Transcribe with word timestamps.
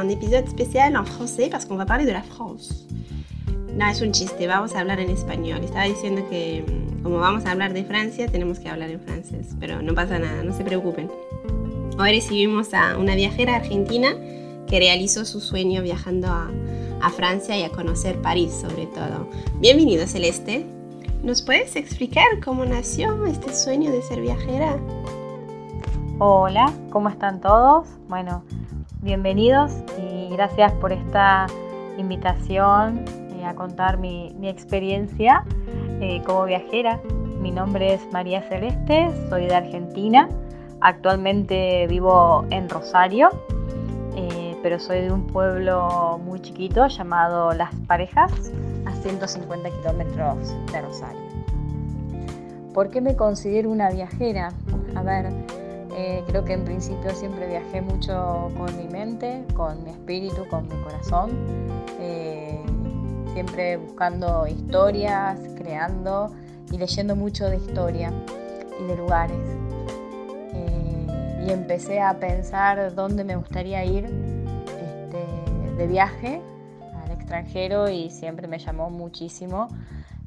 un 0.00 0.10
épisode 0.10 0.48
spécial 0.48 0.96
en 0.96 1.04
français 1.04 1.48
parce 1.50 1.64
qu'on 1.64 1.76
va 1.76 1.86
parler 1.86 2.06
de 2.06 2.12
la 2.12 2.22
France. 2.22 2.86
No, 3.74 3.86
es 3.86 4.00
un 4.00 4.12
chiste, 4.12 4.46
vamos 4.46 4.74
a 4.74 4.80
hablar 4.80 5.00
en 5.00 5.10
español. 5.10 5.62
Estaba 5.62 5.84
diciendo 5.84 6.26
que 6.28 6.64
mm, 6.66 7.02
como 7.02 7.18
vamos 7.18 7.46
a 7.46 7.52
hablar 7.52 7.72
de 7.72 7.84
Francia, 7.84 8.26
tenemos 8.26 8.58
que 8.58 8.68
hablar 8.68 8.90
en 8.90 9.00
francés, 9.00 9.54
pero 9.60 9.82
no 9.82 9.94
pasa 9.94 10.18
nada, 10.18 10.42
no 10.42 10.56
se 10.56 10.64
preocupen. 10.64 11.10
Hoy 11.98 12.12
recibimos 12.12 12.74
a 12.74 12.96
una 12.98 13.14
viajera 13.14 13.56
argentina 13.56 14.14
que 14.66 14.78
realizó 14.78 15.24
su 15.24 15.40
sueño 15.40 15.82
viajando 15.82 16.28
a, 16.28 16.50
a 17.00 17.10
Francia 17.10 17.56
y 17.56 17.62
a 17.62 17.70
conocer 17.70 18.20
París 18.20 18.52
sobre 18.52 18.86
todo. 18.86 19.28
Bienvenido 19.60 20.06
Celeste. 20.06 20.66
¿Nos 21.22 21.42
puedes 21.42 21.74
explicar 21.76 22.26
cómo 22.44 22.64
nació 22.64 23.26
este 23.26 23.54
sueño 23.54 23.90
de 23.90 24.02
ser 24.02 24.20
viajera? 24.20 24.76
Hola, 26.18 26.72
¿cómo 26.90 27.08
están 27.08 27.40
todos? 27.40 27.86
Bueno, 28.08 28.42
bienvenidos 29.02 29.72
y 29.96 30.28
gracias 30.30 30.72
por 30.74 30.92
esta 30.92 31.46
invitación 31.98 33.04
eh, 33.36 33.44
a 33.44 33.54
contar 33.54 33.98
mi, 33.98 34.34
experiencia 34.42 35.44
eh, 36.00 36.22
como 36.26 36.44
viajera. 36.44 37.00
Mi 37.40 37.50
nombre 37.50 37.94
es 37.94 38.00
María 38.12 38.42
Celeste, 38.42 39.08
soy 39.28 39.46
de 39.46 39.54
Argentina. 39.54 40.28
Actualmente 40.80 41.86
vivo 41.86 42.44
en 42.50 42.68
Rosario, 42.68 43.30
eh, 44.16 44.56
pero 44.62 44.78
soy 44.78 45.02
de 45.02 45.12
un 45.12 45.26
pueblo 45.26 46.20
muy 46.24 46.40
chiquito 46.40 46.86
llamado 46.86 47.52
Las 47.52 47.74
Parejas, 47.86 48.52
a 48.84 48.92
150 48.92 49.70
kilómetros 49.70 50.54
de 50.72 50.80
Rosario. 50.80 51.20
¿Por 52.74 52.90
qué 52.90 53.00
me 53.00 53.16
considero 53.16 53.70
una 53.70 53.90
viajera? 53.90 54.52
A 54.94 55.02
ver, 55.02 55.32
eh, 56.00 56.22
creo 56.28 56.44
que 56.44 56.52
en 56.52 56.64
principio 56.64 57.12
siempre 57.12 57.48
viajé 57.48 57.80
mucho 57.80 58.52
con 58.56 58.76
mi 58.76 58.86
mente, 58.86 59.44
con 59.56 59.82
mi 59.82 59.90
espíritu, 59.90 60.46
con 60.48 60.68
mi 60.68 60.76
corazón, 60.84 61.32
eh, 61.98 62.62
siempre 63.32 63.78
buscando 63.78 64.46
historias, 64.46 65.40
creando 65.56 66.32
y 66.70 66.78
leyendo 66.78 67.16
mucho 67.16 67.46
de 67.46 67.56
historia 67.56 68.12
y 68.80 68.84
de 68.86 68.96
lugares. 68.96 69.40
Eh, 70.54 71.06
y 71.48 71.50
empecé 71.50 72.00
a 72.00 72.20
pensar 72.20 72.94
dónde 72.94 73.24
me 73.24 73.34
gustaría 73.34 73.84
ir 73.84 74.04
este, 74.04 75.74
de 75.76 75.86
viaje 75.88 76.40
al 77.02 77.10
extranjero 77.10 77.88
y 77.88 78.10
siempre 78.10 78.46
me 78.46 78.60
llamó 78.60 78.88
muchísimo 78.88 79.66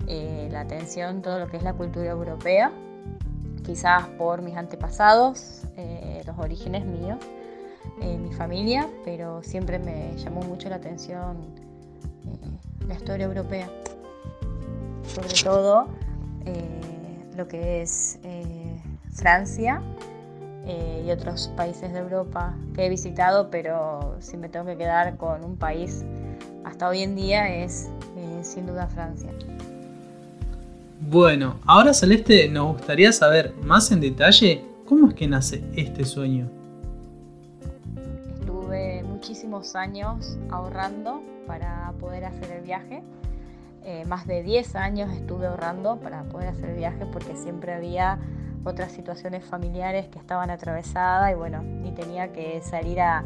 la 0.06 0.60
atención 0.60 1.22
todo 1.22 1.40
lo 1.40 1.48
que 1.48 1.56
es 1.56 1.64
la 1.64 1.72
cultura 1.72 2.10
europea 2.10 2.74
quizás 3.64 4.08
por 4.18 4.42
mis 4.42 4.56
antepasados, 4.56 5.64
eh, 5.78 6.22
los 6.26 6.38
orígenes 6.38 6.86
míos, 6.86 7.18
eh, 8.02 8.18
mi 8.18 8.34
familia, 8.34 8.88
pero 9.04 9.44
siempre 9.44 9.80
me 9.80 10.16
llamó 10.18 10.42
mucho 10.42 10.70
la 10.70 10.76
atención 10.76 11.38
eh, 12.26 12.86
la 12.88 12.96
historia 12.96 13.26
europea, 13.26 13.70
sobre 15.14 15.34
todo 15.44 15.88
lo 17.36 17.48
que 17.48 17.82
es 17.82 18.20
Francia 19.14 19.82
y 20.66 21.10
otros 21.12 21.52
países 21.56 21.92
de 21.92 22.00
Europa 22.00 22.56
que 22.76 22.86
he 22.86 22.90
visitado, 22.90 23.50
pero 23.50 24.16
si 24.20 24.38
me 24.38 24.50
tengo 24.50 24.66
que 24.66 24.78
quedar 24.78 25.18
con 25.18 25.44
un 25.44 25.58
país 25.58 26.04
hasta 26.64 26.88
hoy 26.88 27.02
en 27.02 27.16
día 27.16 27.48
es 27.64 27.90
sin 28.44 28.68
duda 28.68 28.88
Francia. 28.88 29.32
Bueno, 31.04 31.56
ahora 31.66 31.96
Celeste 31.96 32.48
nos 32.48 32.74
gustaría 32.74 33.12
saber 33.12 33.56
más 33.64 33.92
en 33.92 34.02
detalle 34.02 34.64
cómo 34.86 35.08
es 35.08 35.16
que 35.16 35.28
nace 35.28 35.64
este 35.76 36.06
sueño. 36.06 36.48
Estuve 38.36 39.02
muchísimos 39.02 39.76
años 39.76 40.38
ahorrando 40.52 41.24
para 41.48 41.92
poder 42.00 42.26
hacer 42.26 42.52
el 42.52 42.62
viaje. 42.62 43.02
Eh, 43.84 44.06
más 44.06 44.28
de 44.28 44.44
10 44.44 44.76
años 44.76 45.12
estuve 45.12 45.48
ahorrando 45.48 46.00
para 46.00 46.22
poder 46.26 46.50
hacer 46.50 46.70
el 46.70 46.78
viaje 46.78 47.04
porque 47.12 47.36
siempre 47.36 47.74
había 47.74 48.20
otras 48.64 48.92
situaciones 48.92 49.44
familiares 49.44 50.08
que 50.08 50.20
estaban 50.20 50.52
atravesadas 50.52 51.32
y 51.32 51.34
bueno, 51.34 51.64
y 51.84 51.92
tenía 51.94 52.32
que 52.32 52.62
salir 52.62 53.02
a, 53.02 53.24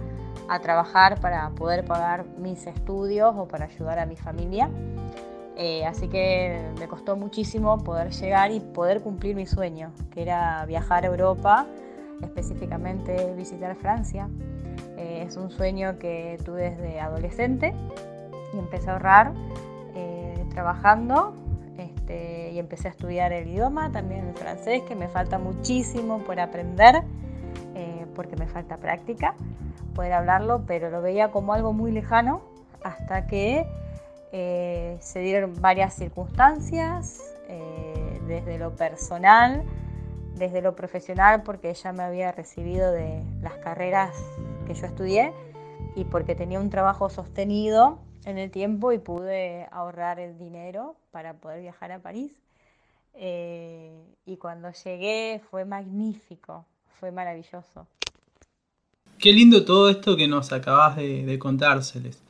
a 0.47 0.59
trabajar 0.59 1.19
para 1.19 1.49
poder 1.49 1.83
pagar 1.83 2.25
mis 2.37 2.67
estudios 2.67 3.35
o 3.37 3.49
para 3.49 3.65
ayudar 3.65 3.99
a 3.99 4.05
mi 4.05 4.15
familia. 4.15 4.69
Eh, 5.57 5.85
así 5.85 6.09
que 6.09 6.69
me 6.77 6.87
costó 6.87 7.15
muchísimo 7.15 7.77
poder 7.83 8.11
llegar 8.11 8.51
y 8.51 8.59
poder 8.59 9.01
cumplir 9.01 9.35
mi 9.35 9.45
sueño, 9.45 9.91
que 10.11 10.21
era 10.21 10.65
viajar 10.65 11.05
a 11.05 11.07
Europa, 11.07 11.65
específicamente 12.21 13.33
visitar 13.35 13.73
Francia. 13.75 14.27
Eh, 14.97 15.23
es 15.25 15.37
un 15.37 15.51
sueño 15.51 15.97
que 15.97 16.37
tuve 16.43 16.71
desde 16.71 16.99
adolescente 16.99 17.73
y 18.53 18.57
empecé 18.57 18.89
a 18.89 18.93
ahorrar 18.93 19.33
eh, 19.95 20.45
trabajando 20.49 21.33
este, 21.77 22.51
y 22.51 22.59
empecé 22.59 22.89
a 22.89 22.91
estudiar 22.91 23.31
el 23.31 23.47
idioma, 23.47 23.91
también 23.91 24.27
el 24.27 24.35
francés, 24.35 24.81
que 24.83 24.95
me 24.95 25.07
falta 25.07 25.39
muchísimo 25.39 26.19
por 26.19 26.39
aprender, 26.39 27.03
porque 28.15 28.37
me 28.37 28.47
falta 28.47 28.77
práctica, 28.77 29.35
poder 29.93 30.13
hablarlo, 30.13 30.63
pero 30.65 30.89
lo 30.89 31.01
veía 31.01 31.31
como 31.31 31.53
algo 31.53 31.73
muy 31.73 31.91
lejano 31.91 32.39
hasta 32.81 33.27
que 33.27 33.67
eh, 34.37 34.97
se 34.99 35.21
dieron 35.21 35.61
varias 35.61 35.93
circunstancias, 35.93 37.23
eh, 37.47 38.19
desde 38.27 38.57
lo 38.57 38.75
personal, 38.75 39.63
desde 40.35 40.61
lo 40.61 40.75
profesional, 40.75 41.43
porque 41.43 41.69
ella 41.69 41.93
me 41.93 42.03
había 42.03 42.33
recibido 42.33 42.91
de 42.91 43.23
las 43.41 43.53
carreras 43.59 44.13
que 44.67 44.73
yo 44.73 44.87
estudié 44.87 45.31
y 45.95 46.03
porque 46.03 46.35
tenía 46.35 46.59
un 46.59 46.69
trabajo 46.69 47.09
sostenido 47.09 47.99
en 48.25 48.37
el 48.37 48.51
tiempo 48.51 48.91
y 48.91 48.97
pude 48.97 49.69
ahorrar 49.71 50.19
el 50.19 50.37
dinero 50.37 50.97
para 51.11 51.35
poder 51.35 51.61
viajar 51.61 51.93
a 51.93 51.99
París. 51.99 52.33
Eh, 53.13 54.03
y 54.25 54.35
cuando 54.35 54.69
llegué 54.83 55.41
fue 55.49 55.63
magnífico, 55.63 56.65
fue 56.99 57.13
maravilloso. 57.13 57.87
Qué 59.17 59.31
lindo 59.31 59.63
todo 59.63 59.89
esto 59.89 60.17
que 60.17 60.27
nos 60.27 60.51
acabas 60.51 60.97
de, 60.97 61.25
de 61.25 61.39
contárseles 61.39 62.24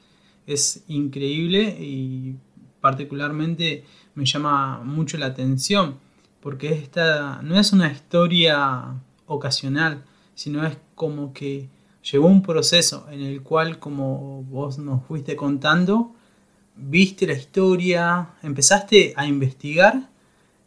es 0.46 0.84
increíble 0.88 1.78
y 1.80 2.36
particularmente 2.82 3.84
me 4.14 4.26
llama 4.26 4.82
mucho 4.84 5.18
la 5.18 5.28
atención 5.28 6.00
porque 6.46 6.74
esta 6.74 7.42
no 7.42 7.60
es 7.60 7.74
una 7.74 7.92
historia 7.92 9.02
ocasional, 9.26 10.06
sino 10.36 10.64
es 10.64 10.78
como 10.94 11.34
que 11.34 11.70
llegó 12.12 12.28
un 12.28 12.44
proceso 12.44 13.08
en 13.10 13.22
el 13.22 13.42
cual, 13.42 13.80
como 13.80 14.44
vos 14.44 14.78
nos 14.78 15.04
fuiste 15.06 15.36
contando, 15.36 16.14
viste 16.76 17.26
la 17.26 17.34
historia, 17.34 18.30
empezaste 18.44 19.16
a 19.16 19.26
investigar 19.26 20.08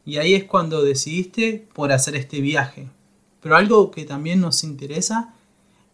y 0.05 0.17
ahí 0.17 0.35
es 0.35 0.43
cuando 0.47 0.83
decidiste 0.83 1.69
por 1.73 1.93
hacer 1.93 2.17
este 2.17 2.41
viaje. 2.41 2.89
Pero 3.41 3.55
algo 3.55 3.93
que 3.93 4.05
también 4.05 4.41
nos 4.41 4.65
interesa 4.65 5.33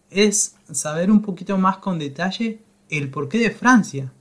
es 0.09 0.57
saber 0.73 1.11
un 1.11 1.21
poquito 1.21 1.59
más 1.59 1.77
con 1.77 1.99
detalle 1.99 2.61
el 2.99 3.11
porqué 3.11 3.39
de 3.39 3.51
Francia. 3.51 4.13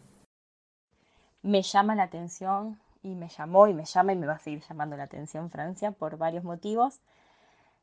Me 1.42 1.62
llama 1.62 1.96
la 1.96 2.04
atención 2.04 2.80
y 3.02 3.16
me 3.16 3.30
llamó 3.30 3.68
y 3.68 3.74
me 3.74 3.86
llama 3.86 4.14
y 4.14 4.16
me 4.16 4.28
va 4.28 4.34
a 4.34 4.40
seguir 4.40 4.64
llamando 4.68 4.96
la 4.96 5.04
atención 5.04 5.50
Francia 5.50 5.92
por 5.92 6.18
varios 6.18 6.44
motivos. 6.44 7.02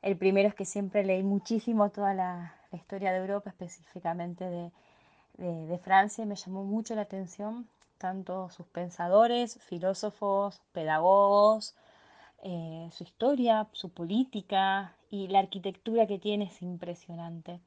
El 0.02 0.16
primero 0.16 0.48
es 0.48 0.54
que 0.54 0.64
siempre 0.64 1.04
leí 1.04 1.22
muchísimo 1.22 1.90
toda 1.90 2.14
la, 2.14 2.54
historia 2.72 3.12
de 3.12 3.18
Europa, 3.18 3.50
específicamente 3.50 4.44
de, 4.44 5.78
Francia, 5.82 6.24
y 6.24 6.26
me 6.26 6.36
llamó 6.36 6.64
mucho 6.64 6.94
la 6.94 7.02
atención 7.02 7.68
tanto 7.98 8.48
sus 8.50 8.66
pensadores, 8.66 9.58
filósofos, 9.62 10.62
pedagogos, 10.72 11.74
eh, 12.42 12.88
su 12.92 13.04
historia, 13.04 13.68
su 13.72 13.90
política 13.90 14.94
y 15.10 15.28
la 15.28 15.40
arquitectura 15.40 16.06
que 16.06 16.18
tiene 16.18 16.44
es 16.44 16.62
impresionante. 16.62 17.60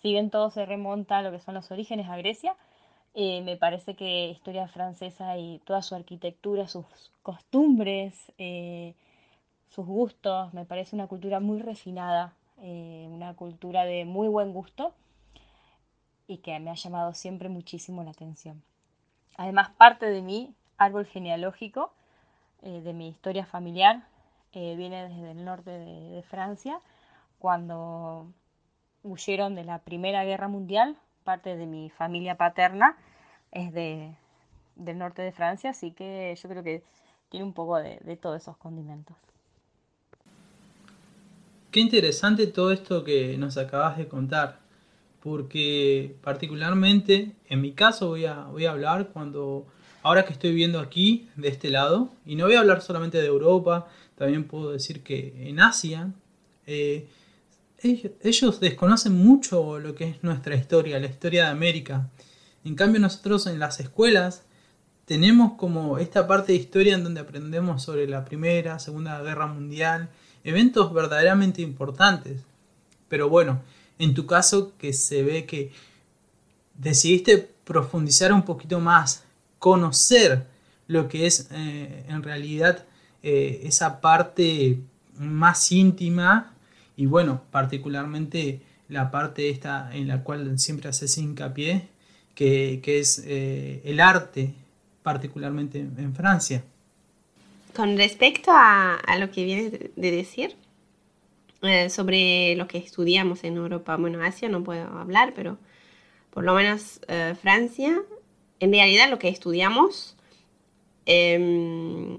Si 0.00 0.10
bien 0.10 0.30
todo 0.30 0.50
se 0.50 0.64
remonta 0.64 1.18
a 1.18 1.22
lo 1.22 1.30
que 1.30 1.40
son 1.40 1.54
los 1.54 1.70
orígenes 1.70 2.08
a 2.08 2.16
Grecia, 2.16 2.56
eh, 3.14 3.42
me 3.42 3.56
parece 3.56 3.96
que 3.96 4.28
historia 4.30 4.68
francesa 4.68 5.36
y 5.36 5.58
toda 5.64 5.82
su 5.82 5.94
arquitectura, 5.94 6.68
sus 6.68 6.86
costumbres, 7.22 8.32
eh, 8.38 8.94
sus 9.68 9.84
gustos, 9.84 10.54
me 10.54 10.64
parece 10.64 10.96
una 10.96 11.06
cultura 11.06 11.40
muy 11.40 11.60
refinada, 11.60 12.34
eh, 12.58 13.08
una 13.10 13.34
cultura 13.34 13.84
de 13.84 14.04
muy 14.04 14.28
buen 14.28 14.52
gusto 14.52 14.94
y 16.28 16.38
que 16.38 16.58
me 16.60 16.70
ha 16.70 16.74
llamado 16.74 17.12
siempre 17.12 17.48
muchísimo 17.48 18.04
la 18.04 18.12
atención. 18.12 18.62
Además, 19.36 19.70
parte 19.76 20.06
de 20.06 20.22
mi 20.22 20.54
árbol 20.76 21.06
genealógico, 21.06 21.92
de 22.62 22.92
mi 22.92 23.08
historia 23.08 23.46
familiar, 23.46 24.04
viene 24.52 25.08
desde 25.08 25.30
el 25.30 25.44
norte 25.46 25.70
de 25.70 26.22
Francia, 26.22 26.78
cuando 27.38 28.26
huyeron 29.02 29.54
de 29.54 29.64
la 29.64 29.78
Primera 29.78 30.24
Guerra 30.24 30.48
Mundial, 30.48 30.96
parte 31.24 31.56
de 31.56 31.66
mi 31.66 31.90
familia 31.90 32.36
paterna 32.36 32.96
es 33.52 33.72
de, 33.72 34.14
del 34.76 34.98
norte 34.98 35.22
de 35.22 35.32
Francia, 35.32 35.70
así 35.70 35.92
que 35.92 36.36
yo 36.40 36.48
creo 36.48 36.62
que 36.62 36.82
tiene 37.28 37.44
un 37.44 37.52
poco 37.52 37.78
de, 37.78 37.98
de 38.04 38.16
todos 38.16 38.40
esos 38.40 38.56
condimentos. 38.56 39.16
Qué 41.70 41.80
interesante 41.80 42.46
todo 42.48 42.72
esto 42.72 43.04
que 43.04 43.36
nos 43.38 43.56
acabas 43.56 43.96
de 43.96 44.08
contar. 44.08 44.58
porque 45.20 46.16
particularmente 46.22 47.32
en 47.48 47.60
mi 47.60 47.72
caso 47.72 48.08
voy 48.08 48.24
a, 48.24 48.44
voy 48.44 48.64
a 48.66 48.70
hablar 48.70 49.08
cuando, 49.12 49.66
ahora 50.02 50.24
que 50.24 50.32
estoy 50.32 50.54
viendo 50.54 50.80
aquí, 50.80 51.28
de 51.36 51.48
este 51.48 51.70
lado, 51.70 52.10
y 52.26 52.36
no 52.36 52.46
voy 52.46 52.54
a 52.54 52.60
hablar 52.60 52.80
solamente 52.80 53.18
de 53.18 53.26
Europa, 53.26 53.88
también 54.16 54.44
puedo 54.44 54.72
decir 54.72 55.02
que 55.02 55.48
en 55.48 55.60
Asia, 55.60 56.10
eh, 56.66 57.06
ellos, 57.82 58.60
desconocen 58.60 59.12
mucho 59.12 59.78
lo 59.78 59.94
que 59.94 60.04
es 60.04 60.22
nuestra 60.22 60.54
historia, 60.54 60.98
la 60.98 61.06
historia 61.06 61.44
de 61.44 61.50
América. 61.50 62.10
En 62.64 62.74
cambio 62.74 63.00
nosotros 63.00 63.46
en 63.46 63.58
las 63.58 63.80
escuelas 63.80 64.42
tenemos 65.06 65.52
como 65.54 65.98
esta 65.98 66.26
parte 66.26 66.52
de 66.52 66.58
historia 66.58 66.94
en 66.94 67.04
donde 67.04 67.20
aprendemos 67.20 67.82
sobre 67.82 68.06
la 68.06 68.24
Primera, 68.24 68.78
Segunda 68.78 69.20
Guerra 69.22 69.46
Mundial, 69.46 70.08
eventos 70.44 70.92
verdaderamente 70.92 71.62
importantes. 71.62 72.42
Pero 73.08 73.28
bueno, 73.28 73.62
en 73.98 74.14
tu 74.14 74.26
caso 74.26 74.72
que 74.78 74.92
se 74.92 75.22
ve 75.22 75.46
que 75.46 75.72
decidiste 76.74 77.50
profundizar 77.64 78.32
un 78.32 78.44
poquito 78.44 78.78
más, 78.78 79.24
conocer 79.58 80.46
lo 80.86 81.08
que 81.08 81.26
es 81.26 81.48
eh, 81.50 82.04
en 82.08 82.22
realidad 82.22 82.84
eh, 83.22 83.62
esa 83.64 84.00
parte 84.00 84.80
más 85.16 85.70
íntima 85.72 86.54
y 87.00 87.06
bueno, 87.06 87.40
particularmente 87.50 88.60
la 88.90 89.10
parte 89.10 89.48
esta 89.48 89.88
en 89.94 90.06
la 90.06 90.22
cual 90.22 90.58
siempre 90.58 90.90
haces 90.90 91.16
hincapié, 91.16 91.88
que, 92.34 92.80
que 92.82 92.98
es 92.98 93.24
eh, 93.26 93.80
el 93.86 94.00
arte, 94.00 94.52
particularmente 95.02 95.78
en 95.78 96.14
Francia. 96.14 96.62
Con 97.74 97.96
respecto 97.96 98.50
a, 98.52 98.96
a 98.96 99.18
lo 99.18 99.30
que 99.30 99.44
vienes 99.44 99.72
de 99.96 100.10
decir, 100.10 100.56
eh, 101.62 101.88
sobre 101.88 102.54
lo 102.56 102.68
que 102.68 102.76
estudiamos 102.76 103.44
en 103.44 103.56
Europa, 103.56 103.96
bueno, 103.96 104.22
Asia 104.22 104.50
no 104.50 104.62
puedo 104.62 104.86
hablar, 104.98 105.32
pero 105.34 105.56
por 106.28 106.44
lo 106.44 106.52
menos 106.52 107.00
Francia, 107.40 108.02
en 108.60 108.72
realidad 108.72 109.08
lo 109.08 109.18
que 109.18 109.28
estudiamos 109.28 110.18
em, 111.06 112.18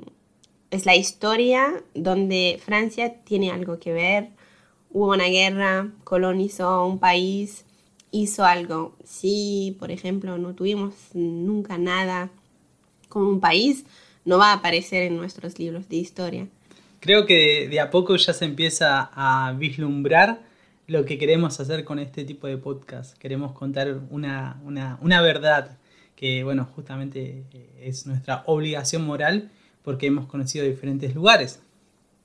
es 0.72 0.88
la 0.88 0.96
historia 0.96 1.84
donde 1.94 2.60
Francia 2.66 3.14
tiene 3.24 3.52
algo 3.52 3.80
que 3.80 3.94
ver. 3.94 4.41
Hubo 4.94 5.12
una 5.12 5.28
guerra, 5.28 5.90
colonizó 6.04 6.86
un 6.86 7.00
país, 7.00 7.66
hizo 8.12 8.46
algo. 8.46 8.96
Si, 9.04 9.76
por 9.80 9.92
ejemplo, 9.92 10.38
no 10.38 10.54
tuvimos 10.54 10.94
nunca 11.14 11.78
nada 11.78 12.30
con 13.10 13.24
un 13.24 13.40
país, 13.40 13.86
no 14.26 14.38
va 14.38 14.52
a 14.52 14.56
aparecer 14.56 15.04
en 15.04 15.18
nuestros 15.18 15.58
libros 15.60 15.88
de 15.90 15.96
historia. 15.96 16.48
Creo 17.00 17.26
que 17.26 17.68
de 17.70 17.80
a 17.80 17.90
poco 17.90 18.16
ya 18.16 18.34
se 18.34 18.46
empieza 18.46 19.10
a 19.14 19.54
vislumbrar 19.54 20.42
lo 20.88 21.06
que 21.06 21.18
queremos 21.18 21.60
hacer 21.60 21.84
con 21.84 22.00
este 22.00 22.26
tipo 22.26 22.48
de 22.48 22.58
podcast. 22.58 23.18
Queremos 23.18 23.54
contar 23.54 24.02
una, 24.10 24.62
una, 24.64 25.00
una 25.02 25.22
verdad 25.22 25.78
que, 26.16 26.44
bueno, 26.44 26.68
justamente 26.76 27.46
es 27.80 28.06
nuestra 28.06 28.44
obligación 28.46 29.04
moral 29.04 29.50
porque 29.84 30.08
hemos 30.08 30.28
conocido 30.28 30.66
diferentes 30.66 31.16
lugares. 31.16 31.62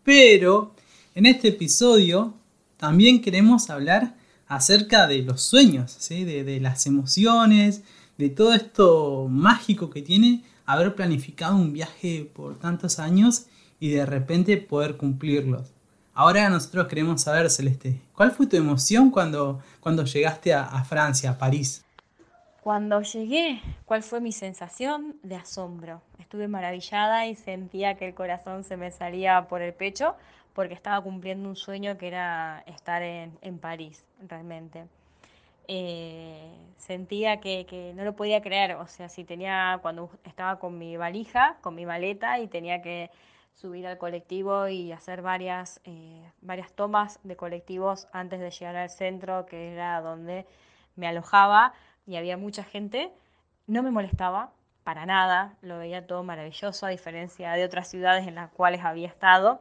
Pero 0.05 0.75
en 1.15 1.27
este 1.27 1.49
episodio 1.49 2.35
también 2.77 3.21
queremos 3.21 3.71
hablar 3.71 4.15
acerca 4.49 5.07
de 5.07 5.23
los 5.23 5.43
sueños, 5.43 6.09
de, 6.09 6.59
las 6.61 6.87
emociones, 6.87 7.83
de 8.19 8.31
todo 8.31 8.53
esto 8.55 9.27
mágico 9.29 9.91
que 9.91 10.03
tiene 10.03 10.45
haber 10.67 10.95
planificado 10.95 11.57
un 11.57 11.73
viaje 11.73 12.31
por 12.35 12.59
tantos 12.59 12.99
años 12.99 13.47
y 13.81 13.91
de 13.91 14.07
repente 14.07 14.57
poder 14.57 14.97
cumplirlos. 14.97 15.73
Ahora 16.15 16.49
nosotros 16.49 16.87
queremos 16.87 17.23
saber, 17.23 17.51
Celeste, 17.51 18.01
¿cuál 18.15 18.33
fue 18.33 18.47
tu 18.47 18.57
emoción 18.57 19.11
cuando, 19.11 19.61
cuando 19.81 20.05
llegaste 20.05 20.55
a 20.55 20.83
Francia, 20.85 21.31
a 21.31 21.39
París? 21.39 21.85
Cuando 22.67 23.01
llegué, 23.01 23.63
¿cuál 23.85 24.03
fue 24.03 24.21
mi 24.21 24.33
sensación? 24.33 25.15
De 25.23 25.37
asombro. 25.37 26.03
Estuve 26.19 26.49
maravillada 26.49 27.29
y 27.29 27.37
sentía 27.37 27.97
que 27.97 28.09
el 28.09 28.15
corazón 28.15 28.65
se 28.65 28.77
me 28.77 28.91
salía 28.91 29.47
por 29.47 29.63
el 29.63 29.73
pecho 29.73 30.17
porque 30.57 30.73
estaba 30.73 31.03
cumpliendo 31.03 31.51
un 31.51 31.55
sueño 31.55 31.99
que 31.99 32.09
era 32.09 32.65
estar 32.67 33.03
en, 33.03 33.59
París, 33.59 34.07
realmente. 34.27 34.87
Eh, 35.69 36.51
sentía 36.79 37.41
que, 37.41 37.93
no 37.95 38.05
lo 38.05 38.17
podía 38.17 38.41
creer, 38.41 38.77
o 38.77 38.87
sea, 38.87 39.11
si 39.11 39.23
tenía, 39.25 39.79
cuando 39.83 40.09
estaba 40.25 40.59
con 40.59 40.79
mi 40.79 40.97
valija, 40.97 41.59
con 41.61 41.75
mi 41.75 41.85
maleta 41.85 42.39
y 42.39 42.49
tenía 42.49 42.81
que 42.81 43.11
subir 43.55 43.87
al 43.87 43.99
colectivo 43.99 44.67
y 44.67 44.93
hacer 44.93 45.21
varias, 45.21 45.83
eh, 45.85 46.23
varias 46.41 46.73
tomas 46.73 47.21
de 47.23 47.37
colectivos 47.37 48.09
antes 48.13 48.41
de 48.41 48.51
llegar 48.51 48.77
al 48.77 48.89
centro, 48.89 49.45
que 49.45 49.75
era 49.75 50.01
donde 50.01 50.47
me 50.95 51.07
alojaba, 51.07 51.75
y 52.07 52.17
había 52.17 52.39
mucha 52.39 52.65
gente, 52.65 53.13
no 53.67 53.83
me 53.83 53.91
molestaba 53.91 54.53
para 54.85 55.05
nada, 55.05 55.53
lo 55.61 55.77
veía 55.77 56.07
todo 56.07 56.23
maravilloso 56.23 56.87
a 56.87 56.89
diferencia 56.89 57.53
de 57.53 57.65
otras 57.67 57.89
ciudades 57.89 58.27
en 58.27 58.37
las 58.37 58.51
cuales 58.53 58.83
había 58.83 59.09
estado. 59.09 59.61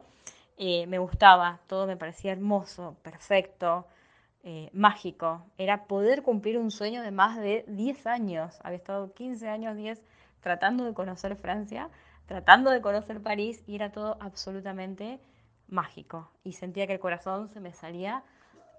Eh, 0.56 0.86
me 0.86 0.98
gustaba, 0.98 1.60
todo 1.66 1.86
me 1.86 1.96
parecía 1.96 2.32
hermoso, 2.32 2.96
perfecto, 3.02 3.86
eh, 4.42 4.70
mágico. 4.72 5.44
Era 5.58 5.84
poder 5.86 6.22
cumplir 6.22 6.58
un 6.58 6.70
sueño 6.70 7.02
de 7.02 7.10
más 7.10 7.36
de 7.38 7.64
10 7.68 8.06
años. 8.06 8.58
Había 8.62 8.78
estado 8.78 9.12
15 9.12 9.48
años, 9.48 9.76
10, 9.76 10.02
tratando 10.40 10.84
de 10.84 10.94
conocer 10.94 11.36
Francia, 11.36 11.90
tratando 12.26 12.70
de 12.70 12.80
conocer 12.80 13.20
París 13.20 13.62
y 13.66 13.74
era 13.74 13.92
todo 13.92 14.16
absolutamente 14.20 15.20
mágico. 15.68 16.30
Y 16.44 16.52
sentía 16.52 16.86
que 16.86 16.94
el 16.94 17.00
corazón 17.00 17.48
se 17.48 17.60
me 17.60 17.72
salía 17.72 18.22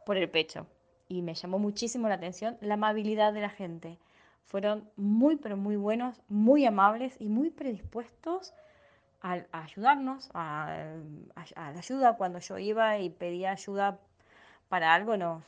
por 0.06 0.18
el 0.18 0.30
pecho 0.30 0.68
y 1.08 1.22
me 1.22 1.36
llamó 1.36 1.60
muchísimo 1.60 2.08
la 2.08 2.16
atención 2.16 2.58
la 2.62 2.76
amabilidad 2.76 3.34
de 3.34 3.42
la 3.42 3.50
gente. 3.50 4.00
Fueron 4.46 4.90
muy, 4.96 5.36
pero 5.36 5.58
muy 5.58 5.76
buenos, 5.76 6.22
muy 6.30 6.66
amables 6.66 7.18
y 7.20 7.28
muy 7.28 7.50
predispuestos 7.50 8.54
a, 9.34 9.62
ayudarnos, 9.64 10.30
a, 10.34 10.96
la 11.56 11.80
ayuda. 11.80 12.18
Cuando 12.18 12.40
yo 12.40 12.58
iba 12.58 13.00
y 13.00 13.10
pedía 13.10 13.52
ayuda 13.52 14.00
para 14.70 14.94
algo, 14.94 15.18
nos, 15.18 15.44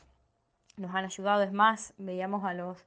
nos 0.76 0.94
han 0.94 1.04
ayudado. 1.04 1.42
Es 1.42 1.52
más, 1.52 1.94
veíamos 1.98 2.44
a 2.44 2.54
los, 2.54 2.84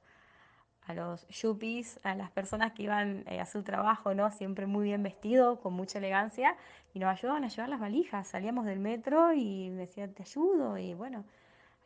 a 0.86 0.94
los 0.94 1.26
yuppies, 1.28 2.00
a 2.04 2.14
las 2.14 2.30
personas 2.30 2.72
que 2.72 2.84
iban 2.84 3.24
eh, 3.28 3.40
a 3.40 3.46
su 3.46 3.62
trabajo, 3.62 4.14
¿no? 4.14 4.30
Siempre 4.30 4.66
muy 4.66 4.84
bien 4.84 5.02
vestidos, 5.02 5.58
con 5.60 5.72
mucha 5.72 5.98
elegancia, 5.98 6.56
y 6.92 6.98
nos 6.98 7.10
ayudaban 7.10 7.44
a 7.44 7.48
llevar 7.48 7.68
las 7.68 7.80
valijas. 7.80 8.28
Salíamos 8.28 8.66
del 8.66 8.80
metro 8.80 9.32
y 9.32 9.70
me 9.70 9.82
decían, 9.82 10.12
te 10.12 10.22
ayudo, 10.22 10.78
y 10.78 10.94
bueno, 10.94 11.24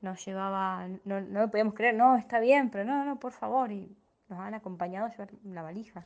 nos 0.00 0.24
llevaba, 0.24 0.86
no, 1.04 1.20
no 1.20 1.40
lo 1.40 1.50
podíamos 1.50 1.74
creer, 1.74 1.94
no, 1.94 2.16
está 2.16 2.40
bien, 2.40 2.70
pero 2.70 2.84
no, 2.84 3.04
no, 3.04 3.18
por 3.18 3.32
favor, 3.32 3.72
y 3.72 3.96
nos 4.28 4.38
han 4.38 4.54
acompañado 4.54 5.06
a 5.06 5.10
llevar 5.10 5.30
la 5.44 5.62
valija. 5.62 6.04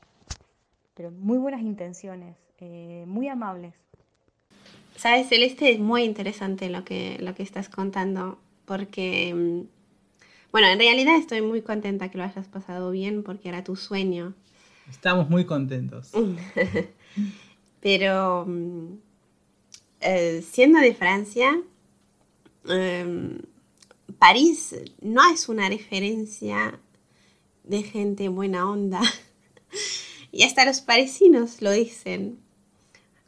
Pero 1.02 1.10
muy 1.10 1.36
buenas 1.36 1.62
intenciones, 1.62 2.36
eh, 2.60 3.02
muy 3.08 3.26
amables. 3.26 3.74
Sabes, 4.94 5.28
Celeste, 5.28 5.72
es 5.72 5.80
muy 5.80 6.04
interesante 6.04 6.70
lo 6.70 6.84
que, 6.84 7.18
lo 7.20 7.34
que 7.34 7.42
estás 7.42 7.68
contando, 7.68 8.38
porque, 8.66 9.34
mm, 9.34 9.62
bueno, 10.52 10.68
en 10.68 10.78
realidad 10.78 11.16
estoy 11.16 11.42
muy 11.42 11.60
contenta 11.60 12.08
que 12.08 12.18
lo 12.18 12.22
hayas 12.22 12.46
pasado 12.46 12.92
bien, 12.92 13.24
porque 13.24 13.48
era 13.48 13.64
tu 13.64 13.74
sueño. 13.74 14.34
Estamos 14.88 15.28
muy 15.28 15.44
contentos. 15.44 16.12
Pero, 17.80 18.44
mm, 18.46 18.92
eh, 20.02 20.40
siendo 20.48 20.78
de 20.78 20.94
Francia, 20.94 21.60
em, 22.68 23.40
París 24.20 24.76
no 25.00 25.28
es 25.32 25.48
una 25.48 25.68
referencia 25.68 26.78
de 27.64 27.82
gente 27.82 28.28
buena 28.28 28.70
onda. 28.70 29.00
y 30.32 30.42
hasta 30.42 30.64
los 30.64 30.80
parisinos 30.80 31.62
lo 31.62 31.70
dicen. 31.70 32.38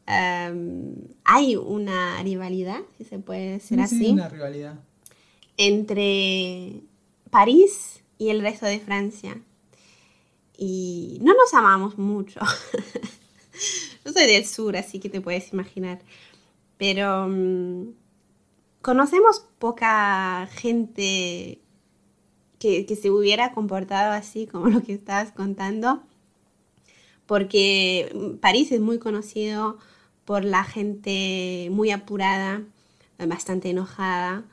hay 0.06 1.56
una 1.56 2.22
rivalidad, 2.22 2.80
si 2.98 3.04
se 3.04 3.18
puede 3.18 3.52
decir 3.52 3.80
así. 3.80 4.10
una 4.10 4.28
rivalidad. 4.28 4.80
Entre 5.56 6.80
París 7.30 8.02
y 8.18 8.30
el 8.30 8.40
resto 8.40 8.66
de 8.66 8.80
Francia. 8.80 9.40
Y 10.56 11.18
no 11.20 11.34
nos 11.34 11.52
amamos 11.54 11.98
mucho. 11.98 12.40
Yo 14.04 14.12
soy 14.12 14.26
del 14.26 14.46
sur, 14.46 14.76
así 14.76 14.98
que 14.98 15.08
te 15.08 15.20
puedes 15.20 15.52
imaginar. 15.52 16.00
Pero 16.78 17.28
mm, 17.28 17.92
conocemos 18.82 19.46
poca 19.58 20.48
gente 20.52 21.60
que, 22.58 22.98
se 23.00 23.10
hubiera 23.10 23.52
comportado 23.52 24.12
así 24.12 24.46
como 24.46 24.68
lo 24.68 24.82
que 24.82 24.94
estabas 24.94 25.32
contando, 25.32 26.02
porque 27.26 28.36
París 28.40 28.72
es 28.72 28.80
muy 28.80 28.98
conocido 28.98 29.78
por 30.24 30.44
la 30.44 30.64
gente 30.64 31.68
muy 31.70 31.90
apurada, 31.90 32.62
bastante 33.18 33.70
enojada, 33.70 34.44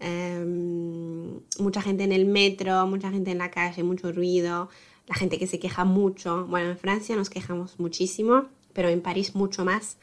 em, 0.00 1.40
mucha 1.58 1.82
gente 1.82 2.04
en 2.04 2.12
el 2.12 2.26
metro, 2.26 2.86
mucha 2.86 3.10
gente 3.10 3.30
en 3.30 3.38
la 3.38 3.50
calle, 3.50 3.82
mucho 3.82 4.12
ruido, 4.12 4.68
la 5.06 5.14
gente 5.14 5.38
que 5.38 5.46
se 5.46 5.58
queja 5.58 5.84
mucho. 5.84 6.46
Bueno, 6.46 6.70
en 6.70 6.78
Francia 6.78 7.16
nos 7.16 7.30
quejamos 7.30 7.78
muchísimo, 7.78 8.46
pero 8.72 8.88
en 8.88 9.00
París 9.02 9.34
mucho 9.34 9.64
más. 9.64 9.96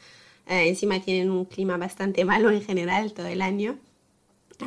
Eh, 0.46 0.68
encima 0.68 1.00
tienen 1.00 1.30
un 1.30 1.44
clima 1.44 1.76
bastante 1.76 2.24
malo 2.26 2.50
en 2.50 2.62
general 2.62 3.12
todo 3.12 3.26
el 3.26 3.42
año. 3.42 3.78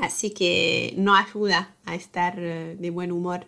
Así 0.01 0.31
que 0.31 0.93
no 0.98 1.15
ayuda 1.15 1.75
a 1.86 1.96
estar 1.96 2.36
eh, 2.39 2.77
de 2.79 2.89
buen 2.91 3.12
humor. 3.12 3.46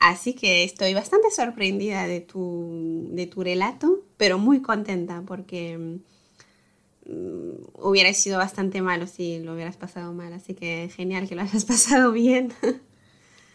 Así 0.00 0.34
que 0.34 0.62
estoy 0.64 0.94
bastante 0.94 1.30
sorprendida 1.30 2.06
de 2.06 2.20
tu, 2.20 3.08
de 3.10 3.26
tu 3.26 3.42
relato, 3.42 4.04
pero 4.16 4.38
muy 4.38 4.62
contenta 4.62 5.22
porque 5.26 5.76
mm, 7.06 7.52
hubiera 7.74 8.12
sido 8.14 8.38
bastante 8.38 8.80
malo 8.80 9.06
si 9.08 9.40
lo 9.40 9.54
hubieras 9.54 9.76
pasado 9.76 10.12
mal. 10.12 10.32
Así 10.32 10.54
que 10.54 10.90
genial 10.94 11.28
que 11.28 11.34
lo 11.34 11.42
hayas 11.42 11.64
pasado 11.66 12.12
bien. 12.12 12.52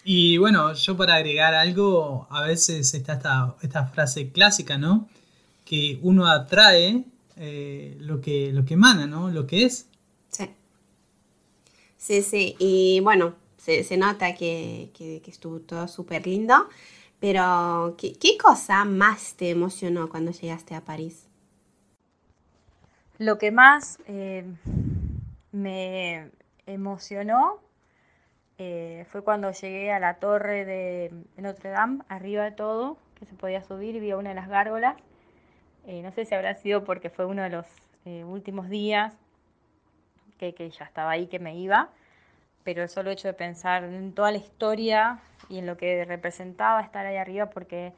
Y 0.03 0.37
bueno, 0.37 0.73
yo 0.73 0.97
para 0.97 1.15
agregar 1.15 1.53
algo, 1.53 2.27
a 2.29 2.45
veces 2.45 2.93
está 2.93 3.13
esta, 3.13 3.55
esta 3.61 3.87
frase 3.87 4.31
clásica, 4.31 4.77
¿no? 4.77 5.07
Que 5.63 5.99
uno 6.01 6.27
atrae 6.27 7.05
eh, 7.37 7.95
lo, 7.99 8.19
que, 8.19 8.51
lo 8.51 8.65
que 8.65 8.73
emana, 8.73 9.07
¿no? 9.07 9.29
Lo 9.31 9.47
que 9.47 9.63
es. 9.63 9.87
Sí. 10.29 10.49
Sí, 11.97 12.21
sí. 12.21 12.55
Y 12.59 12.99
bueno, 12.99 13.35
se, 13.63 13.97
nota 13.97 14.35
que, 14.35 14.91
estuvo 15.25 15.59
todo 15.61 15.87
súper 15.87 16.27
lindo. 16.27 16.67
Pero, 17.19 17.95
¿qué, 17.97 18.37
cosa 18.41 18.83
más 18.83 19.35
te 19.35 19.49
emocionó 19.49 20.09
cuando 20.09 20.31
llegaste 20.31 20.75
a 20.75 20.81
París? 20.81 21.29
Lo 23.17 23.37
que 23.37 23.51
más 23.51 23.99
eh, 24.07 24.43
me 25.53 26.29
emocionó 26.65 27.61
eh, 28.57 29.05
fue 29.09 29.23
cuando 29.23 29.51
llegué 29.51 29.93
a 29.93 29.99
la 29.99 30.15
torre 30.15 30.65
de 30.65 31.13
Notre 31.37 31.69
Dame, 31.69 32.03
arriba 32.09 32.43
de 32.43 32.51
todo, 32.51 32.97
que 33.17 33.25
se 33.25 33.33
podía 33.35 33.63
subir 33.63 33.95
y 33.95 34.01
vi 34.01 34.11
una 34.11 34.29
de 34.29 34.35
las 34.35 34.49
gárgolas. 34.49 34.97
Eh, 35.85 36.01
no 36.01 36.11
sé 36.11 36.25
si 36.25 36.35
habrá 36.35 36.55
sido 36.55 36.83
porque 36.83 37.09
fue 37.09 37.25
uno 37.25 37.43
de 37.43 37.49
los 37.49 37.65
eh, 38.03 38.25
últimos 38.25 38.69
días 38.69 39.13
que, 40.37 40.53
que, 40.53 40.69
ya 40.69 40.83
estaba 40.83 41.11
ahí, 41.11 41.27
que 41.27 41.39
me 41.39 41.55
iba, 41.55 41.89
pero 42.63 42.83
el 42.83 42.89
solo 42.89 43.11
hecho 43.11 43.27
de 43.27 43.33
pensar 43.33 43.83
en 43.83 44.13
toda 44.13 44.31
la 44.31 44.37
historia 44.37 45.19
y 45.49 45.59
en 45.59 45.65
lo 45.65 45.77
que 45.77 46.05
representaba 46.05 46.81
estar 46.81 47.05
ahí 47.05 47.17
arriba, 47.17 47.49
porque 47.49 47.93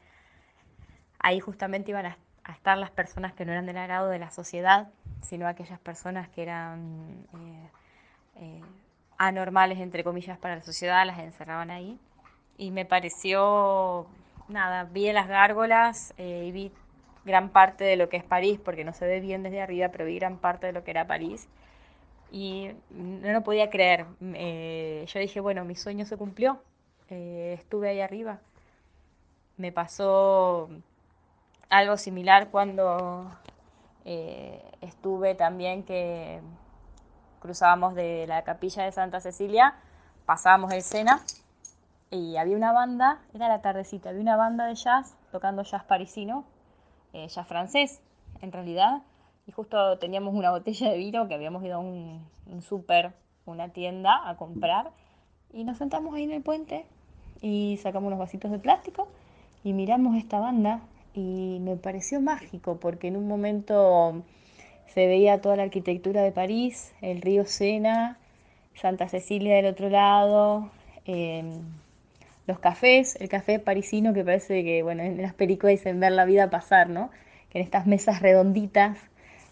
ahí 1.19 1.39
justamente 1.39 1.91
iban 1.91 2.05
a, 2.05 2.17
estar 2.49 2.77
las 2.77 2.91
personas 2.91 3.33
que 3.33 3.43
no 3.45 3.51
eran 3.51 3.65
del 3.65 3.77
agrado 3.77 4.09
de 4.09 4.19
la 4.19 4.29
sociedad, 4.29 4.89
sino 5.21 5.47
aquellas 5.47 5.79
personas 5.79 6.29
que 6.29 6.43
eran 6.43 7.27
anormales, 9.17 9.79
entre 9.79 10.03
comillas, 10.03 10.37
para 10.37 10.55
la 10.55 10.63
sociedad, 10.63 11.05
las 11.05 11.19
encerraban 11.19 11.71
ahí. 11.71 11.99
Y 12.57 12.71
me 12.71 12.85
pareció, 12.85 14.07
nada, 14.47 14.85
vi 14.85 15.11
las 15.11 15.27
gárgolas 15.27 16.13
eh, 16.17 16.45
y 16.47 16.51
vi 16.51 16.71
gran 17.25 17.49
parte 17.49 17.83
de 17.83 17.95
lo 17.95 18.09
que 18.09 18.17
es 18.17 18.23
París, 18.23 18.59
porque 18.63 18.83
no 18.83 18.93
se 18.93 19.05
ve 19.05 19.19
bien 19.19 19.43
desde 19.43 19.61
arriba, 19.61 19.89
pero 19.89 20.05
vi 20.05 20.17
gran 20.19 20.37
parte 20.37 20.67
de 20.67 20.73
lo 20.73 20.83
que 20.83 20.91
era 20.91 21.07
París. 21.07 21.47
Y 22.31 22.71
no 22.89 23.31
lo 23.31 23.41
podía 23.43 23.69
creer. 23.69 24.05
Eh, 24.21 25.05
yo 25.07 25.19
dije, 25.19 25.39
bueno, 25.39 25.63
mi 25.65 25.75
sueño 25.75 26.05
se 26.05 26.17
cumplió. 26.17 26.61
Eh, 27.09 27.55
estuve 27.59 27.89
ahí 27.89 28.01
arriba. 28.01 28.39
Me 29.57 29.71
pasó 29.71 30.69
algo 31.69 31.97
similar 31.97 32.49
cuando 32.49 33.31
estuve 34.81 35.33
también 35.33 35.83
que 35.83 36.39
cruzábamos 37.45 37.93
de 37.93 38.25
la 38.27 38.43
capilla 38.43 38.83
de 38.83 38.91
Santa 38.91 39.21
Cecilia, 39.21 39.75
pasábamos 40.25 40.73
el 40.73 40.81
Sena 40.81 41.21
y 42.09 42.37
había 42.37 42.57
una 42.57 42.71
banda, 42.71 43.19
era 43.35 43.47
la 43.47 43.61
tardecita, 43.61 44.09
había 44.09 44.21
una 44.21 44.35
banda 44.35 44.65
de 44.65 44.73
jazz 44.73 45.15
tocando 45.31 45.61
jazz 45.61 45.83
parisino, 45.83 46.43
eh, 47.13 47.27
jazz 47.27 47.47
francés 47.47 48.01
en 48.41 48.51
realidad, 48.51 49.03
y 49.47 49.51
justo 49.51 49.97
teníamos 49.99 50.33
una 50.33 50.51
botella 50.51 50.91
de 50.91 50.97
vino 50.97 51.27
que 51.27 51.35
habíamos 51.35 51.63
ido 51.63 51.75
a 51.75 51.79
un, 51.79 52.25
un 52.47 52.61
súper, 52.61 53.13
una 53.45 53.69
tienda 53.69 54.27
a 54.29 54.37
comprar, 54.37 54.91
y 55.55 55.63
nos 55.63 55.77
sentamos 55.77 56.13
ahí 56.13 56.23
en 56.23 56.31
el 56.31 56.41
puente 56.41 56.85
y 57.41 57.79
sacamos 57.81 58.07
unos 58.07 58.19
vasitos 58.19 58.51
de 58.51 58.59
plástico 58.59 59.07
y 59.63 59.71
miramos 59.71 60.17
esta 60.17 60.39
banda 60.39 60.81
y 61.13 61.59
me 61.61 61.77
pareció 61.77 62.19
mágico 62.19 62.77
porque 62.79 63.07
en 63.07 63.15
un 63.15 63.27
momento 63.27 64.21
se 64.87 65.07
veía 65.07 65.39
toda 65.39 65.55
la 65.55 65.63
arquitectura 65.63 66.23
de 66.23 66.31
París, 66.31 66.93
el 67.01 67.21
río 67.21 67.45
Sena, 67.45 68.17
Santa 68.75 69.07
Cecilia 69.07 69.55
del 69.55 69.67
otro 69.67 69.89
lado, 69.89 70.71
em, 71.05 71.53
los 72.47 72.59
cafés, 72.59 73.15
el 73.21 73.29
café 73.29 73.59
parisino 73.59 74.13
que 74.13 74.23
parece 74.23 74.63
que, 74.63 74.83
bueno, 74.83 75.03
en 75.03 75.21
las 75.21 75.33
películas 75.33 75.77
dicen 75.77 75.99
ver 75.99 76.11
la 76.11 76.25
vida 76.25 76.49
pasar, 76.49 76.89
¿no? 76.89 77.09
Que 77.49 77.59
en 77.59 77.63
estas 77.63 77.87
mesas 77.87 78.21
redonditas 78.21 78.97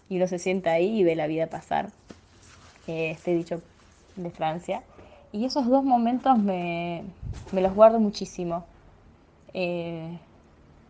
y 0.08 0.16
uno 0.16 0.26
se 0.26 0.38
sienta 0.38 0.72
ahí 0.72 1.00
y 1.00 1.04
ve 1.04 1.16
la 1.16 1.26
vida 1.26 1.48
pasar. 1.48 1.90
este 2.86 3.34
dicho 3.34 3.62
de 4.16 4.30
Francia. 4.30 4.82
Y 5.32 5.44
esos 5.44 5.66
dos 5.66 5.84
momentos 5.84 6.38
me, 6.38 7.04
los 7.52 7.74
guardo 7.74 7.98
muchísimo. 7.98 8.64
Eh, 9.52 10.18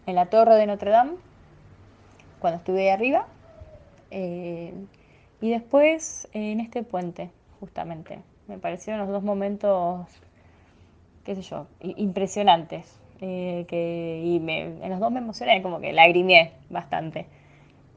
en 0.07 0.15
la 0.15 0.27
torre 0.27 0.57
de 0.57 0.67
Notre 0.67 0.91
Dame, 0.91 1.13
cuando 2.41 2.59
estuve 2.59 2.83
ahí 2.83 2.89
arriba, 2.89 3.27
eh, 4.11 4.75
y 5.41 5.51
después 5.51 6.29
en 6.33 6.61
este 6.61 6.83
puente, 6.83 7.31
justamente. 7.61 8.21
Me 8.47 8.59
parecieron 8.59 9.01
los 9.01 9.09
dos 9.11 9.23
momentos, 9.23 10.07
qué 11.25 11.35
sé 11.35 11.43
yo, 11.43 11.67
impresionantes. 11.81 13.01
Eh, 13.21 13.65
que, 13.69 14.21
y 14.23 14.37
en 14.37 14.91
los 14.91 15.01
dos 15.01 15.11
me 15.11 15.21
emocioné, 15.21 15.63
como 15.63 15.81
que 15.81 15.93
lagrimé 15.93 16.53
bastante. 16.69 17.27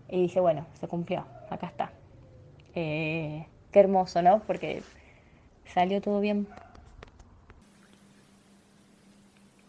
Y 0.09 0.21
dije, 0.23 0.39
bueno, 0.39 0.65
se 0.79 0.87
cumplió, 0.87 1.25
acá 1.49 1.67
está. 1.67 1.91
Eh, 2.75 3.45
qué 3.71 3.79
hermoso, 3.79 4.21
¿no? 4.21 4.41
Porque 4.45 4.83
salió 5.73 6.01
todo 6.01 6.19
bien. 6.19 6.47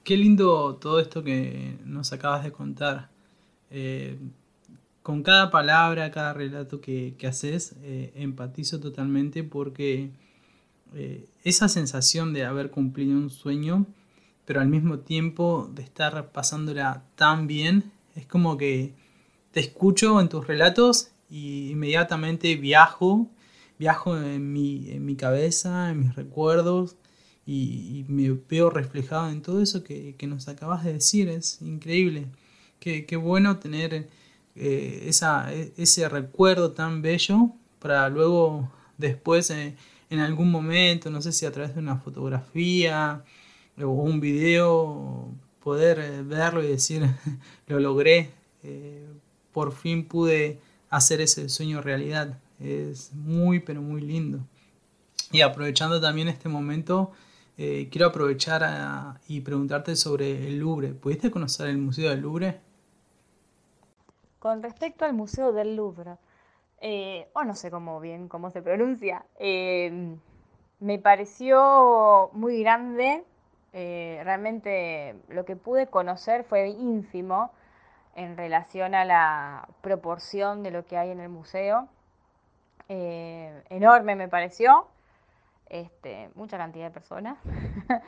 Qué 0.05 0.17
lindo 0.17 0.77
todo 0.77 1.01
esto 1.01 1.23
que 1.23 1.77
nos 1.85 2.13
acabas 2.13 2.45
de 2.45 2.53
contar 2.53 3.09
con 5.09 5.23
cada 5.23 5.51
palabra, 5.51 6.11
cada 6.11 6.35
relato 6.35 6.83
que, 6.83 7.17
haces, 7.27 7.75
eh, 7.81 8.13
empatizo 8.15 8.79
totalmente 8.79 9.43
porque 9.43 10.11
eh, 10.93 11.27
esa 11.45 11.71
sensación 11.71 12.35
de 12.35 12.45
haber 12.45 12.71
cumplido 12.71 13.13
un 13.13 13.31
sueño, 13.31 13.87
pero 14.45 14.61
al 14.61 14.69
mismo 14.69 14.99
tiempo 14.99 15.71
de 15.73 15.83
estar 15.83 16.31
pasándola 16.33 17.05
tan 17.15 17.47
bien, 17.47 17.91
es 18.17 18.27
como 18.27 18.59
que 18.59 18.93
te 19.53 19.61
escucho 19.61 20.21
en 20.21 20.29
tus 20.29 20.47
relatos 20.47 21.11
y 21.31 21.71
inmediatamente 21.71 22.57
viajo, 22.57 23.29
viajo 23.79 24.17
en 24.17 24.53
mi, 24.53 25.17
cabeza, 25.17 25.91
en 25.91 26.01
mis 26.01 26.15
recuerdos 26.15 26.97
y, 27.47 28.05
me 28.09 28.31
veo 28.49 28.71
reflejado 28.71 29.31
en 29.31 29.43
todo 29.43 29.63
eso 29.63 29.83
que, 29.85 30.17
nos 30.27 30.49
acabas 30.49 30.85
de 30.85 30.95
decir, 30.95 31.29
es 31.29 31.61
increíble. 31.63 32.27
Qué, 32.81 33.07
qué 33.07 33.17
bueno 33.17 33.59
tener 33.59 34.09
eh, 34.61 35.05
esa, 35.07 35.53
e, 35.55 35.73
ese 35.77 36.09
recuerdo 36.09 36.73
tan 36.73 37.01
bello 37.03 37.53
para 37.79 38.09
luego 38.09 38.71
después 38.97 39.51
eh, 39.51 39.77
en 40.11 40.21
algún 40.21 40.51
momento, 40.51 41.11
no 41.11 41.23
sé 41.23 41.33
si 41.33 41.47
a 41.47 41.53
través 41.53 41.75
de 41.75 41.81
una 41.81 41.97
fotografía 41.99 43.25
o 43.81 43.87
un 43.87 44.21
video, 44.21 45.33
poder 45.63 45.99
eh, 46.01 46.23
verlo 46.23 46.63
y 46.65 46.69
decir, 46.69 47.03
lo 47.69 47.79
logré, 47.81 48.31
por 49.53 49.73
fin 49.73 50.07
pude 50.07 50.61
hacer 50.91 51.21
ese 51.21 51.49
sueño 51.49 51.81
realidad. 51.81 52.39
Es 52.61 53.13
muy, 53.15 53.61
pero 53.61 53.83
muy 53.83 54.01
lindo. 54.01 54.41
Y 55.31 55.43
aprovechando 55.43 56.01
también 56.01 56.29
este 56.29 56.49
momento, 56.49 57.13
quiero 57.57 58.07
aprovechar 58.07 59.19
y 59.29 59.41
preguntarte 59.41 59.95
sobre 59.97 60.49
el 60.49 60.59
Louvre. 60.59 60.95
¿Pudiste 60.95 61.31
conocer 61.31 61.69
el 61.69 61.79
Museo 61.79 62.11
del 62.11 62.21
Louvre? 62.21 62.61
Con 64.39 64.63
respecto 64.63 65.05
al 65.05 65.15
Museo 65.15 65.53
del 65.53 65.75
Louvre, 65.75 66.17
eh, 66.81 67.29
o 67.33 67.43
no 67.43 67.57
sé 67.57 67.71
cómo 67.71 67.99
bien 68.01 68.29
cómo 68.29 68.51
se 68.51 68.63
pronuncia, 68.63 69.25
eh, 69.39 70.17
me 70.79 70.99
pareció 70.99 72.31
muy 72.33 72.61
grande. 72.61 73.25
Eh, 73.73 74.21
realmente 74.25 75.17
lo 75.29 75.45
que 75.45 75.57
pude 75.57 75.89
conocer 75.89 76.45
fue 76.45 76.69
ínfimo 76.69 77.53
en 78.19 78.37
relación 78.37 78.97
a 78.97 79.05
la 79.05 79.69
proporción 79.81 80.65
de 80.65 80.73
lo 80.73 80.85
que 80.85 80.99
hay 80.99 81.11
en 81.11 81.21
el 81.21 81.29
museo. 81.29 81.89
enorme 82.89 84.17
me 84.17 84.29
pareció. 84.29 84.89
Este, 85.69 86.31
mucha 86.35 86.59
cantidad 86.59 86.87
de 86.87 86.91
personas. 86.91 87.39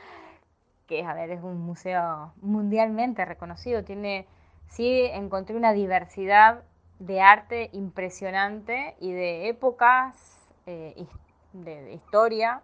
que 0.87 1.05
a 1.05 1.13
ver, 1.13 1.31
es 1.31 1.41
un 1.41 1.61
museo 1.61 2.33
mundialmente 2.41 3.23
reconocido. 3.23 3.85
Tiene 3.85 4.27
sí 4.67 5.05
encontré 5.13 5.55
una 5.55 5.71
diversidad 5.71 6.63
de 6.99 7.21
arte 7.21 7.69
impresionante 7.71 8.97
y 8.99 9.13
de 9.13 9.47
épocas, 9.47 10.49
eh, 10.65 11.07
de, 11.53 11.93
historia. 11.93 12.61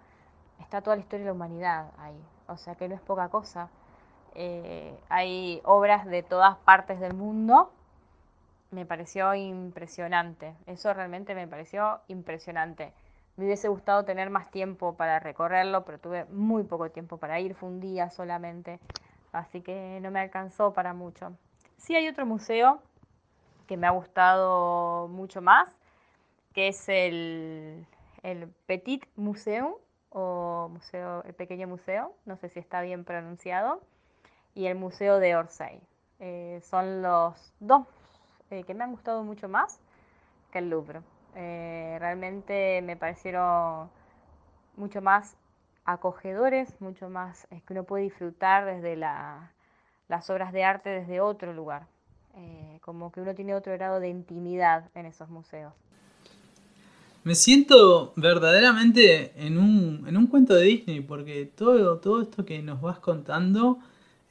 Está 0.59 0.81
toda 0.81 0.97
la 0.97 1.01
historia 1.01 1.23
de 1.23 1.29
la 1.29 1.33
humanidad 1.33 1.91
ahí, 1.97 2.21
o 2.47 2.57
sea 2.57 2.75
que 2.75 2.89
no 2.89 2.95
es 2.95 3.01
poca 3.01 3.29
cosa. 3.29 3.69
Eh, 4.39 4.95
hay 5.09 5.61
obras 5.65 6.05
de 6.05 6.21
todas 6.21 6.57
partes 6.57 6.99
del 6.99 7.15
mundo. 7.15 7.71
Me 8.69 8.85
pareció 8.85 9.33
impresionante, 9.33 10.53
eso 10.67 10.93
realmente 10.93 11.33
me 11.33 11.47
pareció 11.47 12.01
impresionante. 12.07 12.93
me 13.35 13.45
hubiese 13.45 13.67
gustado 13.67 14.05
tener 14.05 14.29
más 14.29 14.51
tiempo 14.51 14.95
para 14.95 15.19
recorrerlo, 15.19 15.85
pero 15.85 15.99
tuve 15.99 16.25
muy 16.25 16.63
poco 16.63 16.89
tiempo 16.91 17.17
para 17.17 17.39
ir, 17.39 17.55
fue 17.55 17.69
un 17.69 17.79
día 17.79 18.09
solamente, 18.11 18.79
así 19.31 19.61
que 19.61 19.99
no 20.01 20.11
me 20.11 20.19
alcanzó 20.19 20.73
para 20.73 20.93
mucho. 20.93 21.33
Sí 21.77 21.95
hay 21.95 22.07
otro 22.07 22.25
museo 22.25 22.81
que 23.67 23.77
me 23.77 23.87
ha 23.87 23.91
gustado 23.91 25.07
mucho 25.07 25.41
más, 25.41 25.67
que 26.53 26.67
es 26.67 26.89
el, 26.89 27.85
Petit 28.65 29.05
Museum 29.15 29.73
o 30.09 30.69
museo, 30.71 31.23
el 31.23 31.33
pequeño 31.33 31.67
museo, 31.67 32.13
no 32.25 32.37
sé 32.37 32.49
si 32.49 32.59
está 32.59 32.81
bien 32.81 33.03
pronunciado, 33.03 33.81
y 34.57 34.65
el 34.65 34.75
Museo 34.75 35.19
de 35.19 35.35
Orsay. 35.35 35.79
Eh, 36.19 36.59
son 36.67 37.03
los 37.03 37.35
dos 37.59 37.85
eh, 38.49 38.63
que 38.63 38.73
me 38.73 38.83
han 38.83 38.91
gustado 38.91 39.23
mucho 39.23 39.47
más 39.47 39.79
que 40.51 40.57
el 40.59 40.71
Louvre. 40.71 41.01
Eh, 41.35 41.97
realmente 41.99 42.81
me 42.81 42.97
parecieron 42.97 43.87
mucho 44.75 44.99
más 44.99 45.35
acogedores, 45.85 46.73
mucho 46.81 47.07
más 47.07 47.45
es 47.51 47.61
que 47.61 47.73
uno 47.73 47.83
puede 47.83 48.05
disfrutar 48.05 48.65
desde 48.65 48.95
las 48.95 50.29
obras 50.31 50.51
de 50.51 50.63
arte 50.63 50.89
desde 50.89 51.21
otro 51.21 51.53
lugar. 51.53 51.85
como 52.81 53.11
que 53.11 53.21
uno 53.21 53.35
tiene 53.35 53.53
otro 53.53 53.73
grado 53.73 53.99
de 53.99 54.09
intimidad 54.09 54.89
en 54.95 55.05
esos 55.05 55.29
museos. 55.29 55.73
Me 57.23 57.35
siento 57.35 58.13
verdaderamente 58.15 59.33
en 59.35 59.57
un, 59.57 60.05
en 60.07 60.15
un 60.15 60.27
cuento 60.27 60.53
de 60.55 60.63
Disney, 60.63 61.01
porque 61.01 61.45
todo, 61.45 61.99
todo 61.99 62.21
esto 62.21 62.45
que 62.45 62.61
nos 62.61 62.79
vas 62.79 62.99
contando 62.99 63.79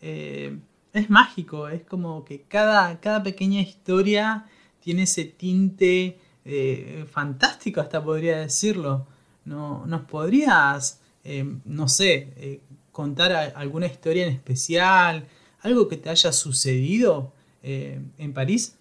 eh, 0.00 0.59
es 0.93 1.11
mágico, 1.11 1.69
es 1.69 1.83
como 1.85 2.25
que 2.25 2.43
cada, 2.43 3.00
cada 3.00 3.23
pequeña 3.23 3.61
historia 3.61 4.47
tiene 4.81 5.03
ese 5.03 5.25
tinte 5.25 6.19
eh, 6.45 7.05
fantástico, 7.11 7.81
hasta 7.81 8.03
podría 8.03 8.38
decirlo. 8.38 9.07
¿No, 9.45 9.87
¿Nos 9.87 10.03
podrías, 10.03 11.00
eh, 11.23 11.45
no 11.65 11.88
sé, 11.88 12.61
contar 12.91 13.33
alguna 13.55 13.87
historia 13.87 14.26
en 14.26 14.33
especial, 14.33 15.26
algo 15.61 15.87
que 15.88 15.97
te 15.97 16.11
haya 16.11 16.33
sucedido 16.33 17.33
en 17.62 18.33
París? 18.33 18.76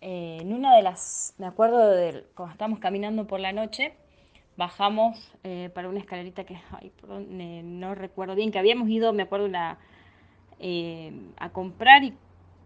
En 0.00 0.52
una 0.52 0.76
de 0.76 0.82
las, 0.82 1.34
me 1.38 1.46
acuerdo 1.46 1.90
de 1.90 2.24
cuando 2.34 2.52
estábamos 2.52 2.78
caminando 2.78 3.26
por 3.26 3.40
la 3.40 3.52
noche, 3.52 3.94
bajamos 4.56 5.32
eh, 5.44 5.70
para 5.74 5.88
una 5.88 5.98
escalerita 5.98 6.44
que 6.44 6.54
eh, 6.80 7.62
no 7.64 7.94
recuerdo 7.94 8.34
bien, 8.34 8.50
que 8.50 8.58
habíamos 8.58 8.88
ido, 8.88 9.12
me 9.12 9.24
acuerdo, 9.24 9.46
una, 9.46 9.78
a 11.36 11.48
comprar 11.50 12.04
y 12.04 12.14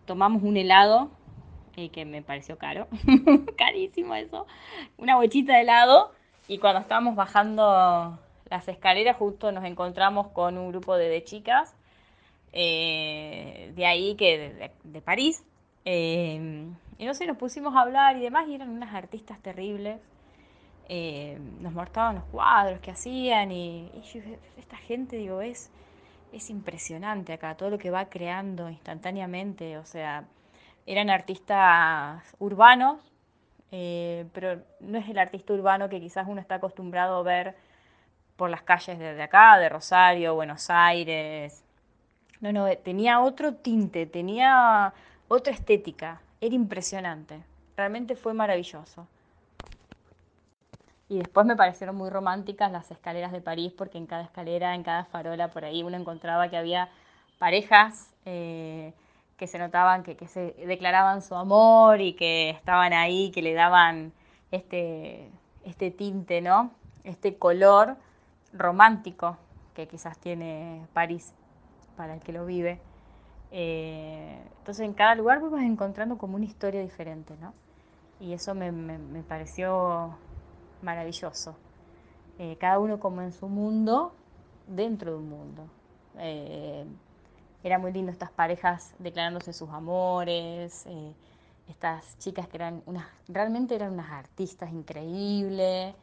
tomamos 0.07 0.43
un 0.43 0.57
helado, 0.57 1.11
que 1.93 2.05
me 2.05 2.21
pareció 2.21 2.59
caro, 2.59 2.89
carísimo 3.57 4.15
eso, 4.15 4.47
una 4.99 5.17
bochita 5.17 5.55
de 5.55 5.63
helado, 5.63 6.13
y 6.47 6.59
cuando 6.59 6.81
estábamos 6.81 7.17
bajando 7.17 8.19
las 8.51 8.69
escaleras 8.69 9.17
justo 9.17 9.51
nos 9.51 9.65
encontramos 9.65 10.29
con 10.29 10.59
un 10.59 10.69
grupo 10.73 10.97
de, 10.97 11.25
chicas 11.25 11.75
de 12.53 13.87
ahí, 13.87 14.15
que 14.17 14.71
de, 14.85 15.01
París, 15.01 15.43
y 15.87 17.07
no 17.07 17.15
sé, 17.15 17.27
nos 17.27 17.39
pusimos 17.39 17.75
a 17.75 17.81
hablar 17.81 18.19
y 18.19 18.21
demás, 18.21 18.47
y 18.47 18.57
eran 18.57 18.69
unas 18.69 18.95
artistas 18.95 19.41
terribles. 19.41 19.99
Eh, 20.93 21.39
nos 21.61 21.73
mostraban 21.73 22.17
los 22.17 22.25
cuadros 22.25 22.81
que 22.81 22.91
hacían, 22.91 23.53
y, 23.53 23.89
esta 24.57 24.77
gente, 24.77 25.19
digo, 25.19 25.41
es, 25.41 25.71
es 26.33 26.51
impresionante 26.51 27.33
acá, 27.33 27.55
todo 27.57 27.71
lo 27.71 27.79
que 27.79 27.91
va 27.93 28.07
creando 28.07 28.69
instantáneamente. 28.69 29.79
O 29.79 29.85
sea, 29.85 30.25
eran 30.87 31.09
artistas 31.09 32.25
urbanos, 32.41 33.01
eh, 33.71 34.27
pero 34.33 34.63
no 34.81 34.99
es 34.99 35.09
el 35.09 35.21
artista 35.21 35.53
urbano 35.53 35.89
que 35.89 36.01
quizás 36.01 36.27
uno 36.27 36.41
está 36.41 36.57
acostumbrado 36.57 37.19
a 37.19 37.23
ver 37.23 37.55
por 38.35 38.51
las 38.51 38.63
calles 38.63 38.99
de 38.99 39.23
acá, 39.23 39.59
de 39.59 39.69
Rosario, 39.69 40.35
Buenos 40.35 40.71
Aires. 40.71 41.63
No, 42.41 42.53
no, 42.53 42.67
tenía 42.79 43.21
otro 43.21 43.55
tinte, 43.55 44.07
tenía 44.07 44.93
otra 45.29 45.53
estética. 45.53 46.21
Era 46.41 46.57
impresionante, 46.57 47.45
realmente 47.77 48.17
fue 48.17 48.35
maravilloso. 48.35 49.07
Y 51.11 51.19
después 51.19 51.45
me 51.45 51.57
parecieron 51.57 51.97
muy 51.97 52.09
románticas 52.09 52.73
las 52.73 52.91
escaleras 52.91 53.33
de 53.33 53.43
París, 53.43 53.73
porque 53.77 53.99
en 53.99 54.07
cada 54.07 54.23
escalera, 54.23 54.75
en 54.75 54.83
cada 54.83 55.05
farola, 55.05 55.49
por 55.49 55.67
ahí 55.67 55.83
uno 55.83 55.97
encontraba 55.97 56.49
que 56.49 56.57
había 56.57 56.89
parejas 57.39 58.15
eh, 58.25 58.95
que 59.37 59.47
se 59.47 59.59
notaban 59.59 60.05
que, 60.05 60.15
se 60.29 60.55
declaraban 60.67 61.21
su 61.21 61.35
amor 61.35 62.01
y 62.01 62.13
que 62.13 62.51
estaban 62.51 62.93
ahí, 62.93 63.33
que 63.33 63.43
le 63.43 63.55
daban 63.55 64.13
este, 64.53 65.31
este 65.65 65.91
tinte, 65.91 66.41
¿no? 66.43 66.71
Este 67.05 67.37
color 67.37 67.97
romántico 68.53 69.37
que 69.75 69.89
quizás 69.89 70.17
tiene 70.19 70.87
París 70.93 71.35
para 71.97 72.15
el 72.15 72.21
que 72.21 72.33
lo 72.33 72.47
vive. 72.47 72.79
Eh, 73.51 74.41
entonces 74.59 74.87
en 74.87 74.95
cada 74.95 75.17
lugar 75.17 75.41
vas 75.41 75.63
encontrando 75.63 76.19
como 76.19 76.37
una 76.37 76.45
historia 76.45 76.81
diferente, 76.83 77.35
¿no? 77.41 77.53
Y 78.21 78.35
eso 78.35 78.55
me, 78.55 78.73
pareció 79.27 80.15
maravilloso. 80.83 81.57
Eh, 82.39 82.57
cada 82.59 82.79
uno 82.79 82.99
como 83.01 83.23
en 83.23 83.33
su 83.33 83.49
mundo, 83.49 84.13
dentro 84.67 85.13
de 85.13 85.17
un 85.19 85.29
mundo. 85.29 85.67
Eh, 86.19 86.85
era 87.63 87.79
muy 87.79 87.93
lindo 87.93 88.11
estas 88.11 88.31
parejas 88.31 88.95
declarándose 88.99 89.53
sus 89.53 89.69
amores, 89.71 90.87
estas 91.69 92.19
chicas 92.19 92.49
que 92.49 92.57
eran 92.57 92.83
unas, 92.87 93.07
realmente 93.29 93.75
eran 93.75 93.93
unas 93.93 94.11
artistas 94.11 94.73
increíbles. 94.73 95.95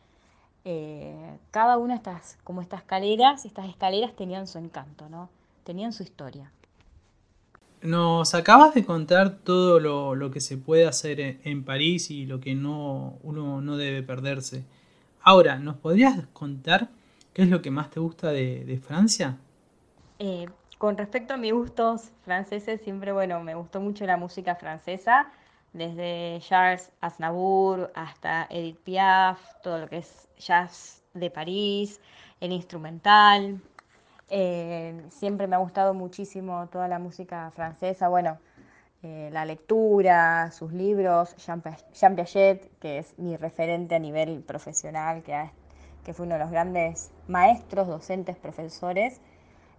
cada 1.52 1.78
una 1.78 1.94
de 1.94 1.98
estas, 1.98 2.38
como 2.44 2.62
estas 2.62 2.82
escaleras, 2.82 3.46
estas 3.46 3.68
escaleras 3.68 4.14
tenían 4.16 4.48
su 4.48 4.60
encanto, 4.60 5.10
¿no? 5.10 5.30
Tenían 5.64 5.94
su 5.94 6.04
historia. 6.04 6.52
Nos 7.82 8.34
acabas 8.34 8.74
de 8.74 8.84
contar 8.84 9.38
todo 9.38 9.80
lo, 9.80 10.32
que 10.32 10.42
se 10.42 10.58
puede 10.58 10.88
hacer 10.88 11.20
en, 11.20 11.64
París 11.64 12.10
y 12.10 12.26
lo 12.26 12.40
que 12.40 12.56
no, 12.56 13.20
uno 13.24 13.62
no 13.62 13.78
debe 13.78 14.02
perderse. 14.02 14.66
Ahora, 15.22 15.60
¿nos 15.60 15.78
podrías 15.78 16.26
contar 16.34 16.90
qué 17.34 17.44
es 17.44 17.50
lo 17.50 17.62
que 17.62 17.70
más 17.70 17.92
te 17.92 18.00
gusta 18.00 18.32
de, 18.32 18.82
Francia? 18.84 19.38
Eh, 20.20 20.48
con 20.78 20.98
respecto 20.98 21.36
a 21.36 21.38
mis 21.38 21.54
gustos 21.54 22.12
franceses, 22.24 22.82
siempre, 22.82 23.12
bueno, 23.12 23.42
me 23.44 23.54
gustó 23.54 23.80
mucho 23.80 24.06
la 24.06 24.18
música 24.18 24.56
francesa, 24.56 25.32
desde 25.74 26.40
Charles 26.42 26.92
Aznavour 27.02 27.92
hasta 27.94 28.48
Edith 28.50 28.80
Piaf, 28.80 29.40
todo 29.62 29.80
lo 29.80 29.88
que 29.88 29.98
es 30.00 30.28
jazz 30.40 31.04
de 31.14 31.30
París, 31.30 32.00
el 32.40 32.52
instrumental, 32.52 33.60
eh, 34.30 35.06
siempre 35.10 35.48
me 35.48 35.56
ha 35.56 35.60
gustado 35.60 35.94
muchísimo 35.94 36.68
toda 36.68 36.88
la 36.88 37.00
música 37.00 37.52
francesa, 37.52 38.10
bueno, 38.10 38.38
eh, 39.04 39.30
la 39.32 39.46
lectura, 39.46 40.52
sus 40.52 40.74
libros, 40.74 41.36
Jean, 41.38 42.16
Piaget, 42.16 42.78
que 42.80 42.98
es 42.98 43.18
mi 43.18 43.38
referente 43.38 43.96
a 43.96 44.00
nivel 44.00 44.42
profesional, 44.42 45.24
que, 45.24 45.50
que 46.04 46.14
fue 46.14 46.26
uno 46.26 46.36
de 46.36 46.42
los 46.42 46.52
grandes 46.52 47.12
maestros, 47.28 47.88
docentes, 47.88 48.38
profesores, 48.38 49.22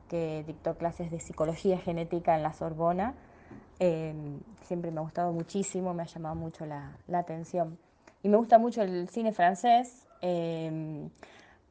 que 0.08 0.44
dictó 0.46 0.76
clases 0.78 1.10
de 1.10 1.20
psicología 1.20 1.78
genética 1.78 2.36
en 2.36 2.42
la 2.42 2.52
Sorbona. 2.52 3.14
Eh, 3.80 4.14
siempre 4.62 4.90
me 4.90 4.98
ha 4.98 5.02
gustado 5.02 5.32
muchísimo, 5.32 5.92
me 5.92 6.04
ha 6.04 6.06
llamado 6.06 6.34
mucho 6.34 6.64
la, 6.64 6.96
la 7.06 7.18
atención. 7.18 7.76
Y 8.22 8.28
me 8.28 8.36
gusta 8.36 8.58
mucho 8.58 8.82
el 8.82 9.08
cine 9.08 9.32
francés. 9.32 10.06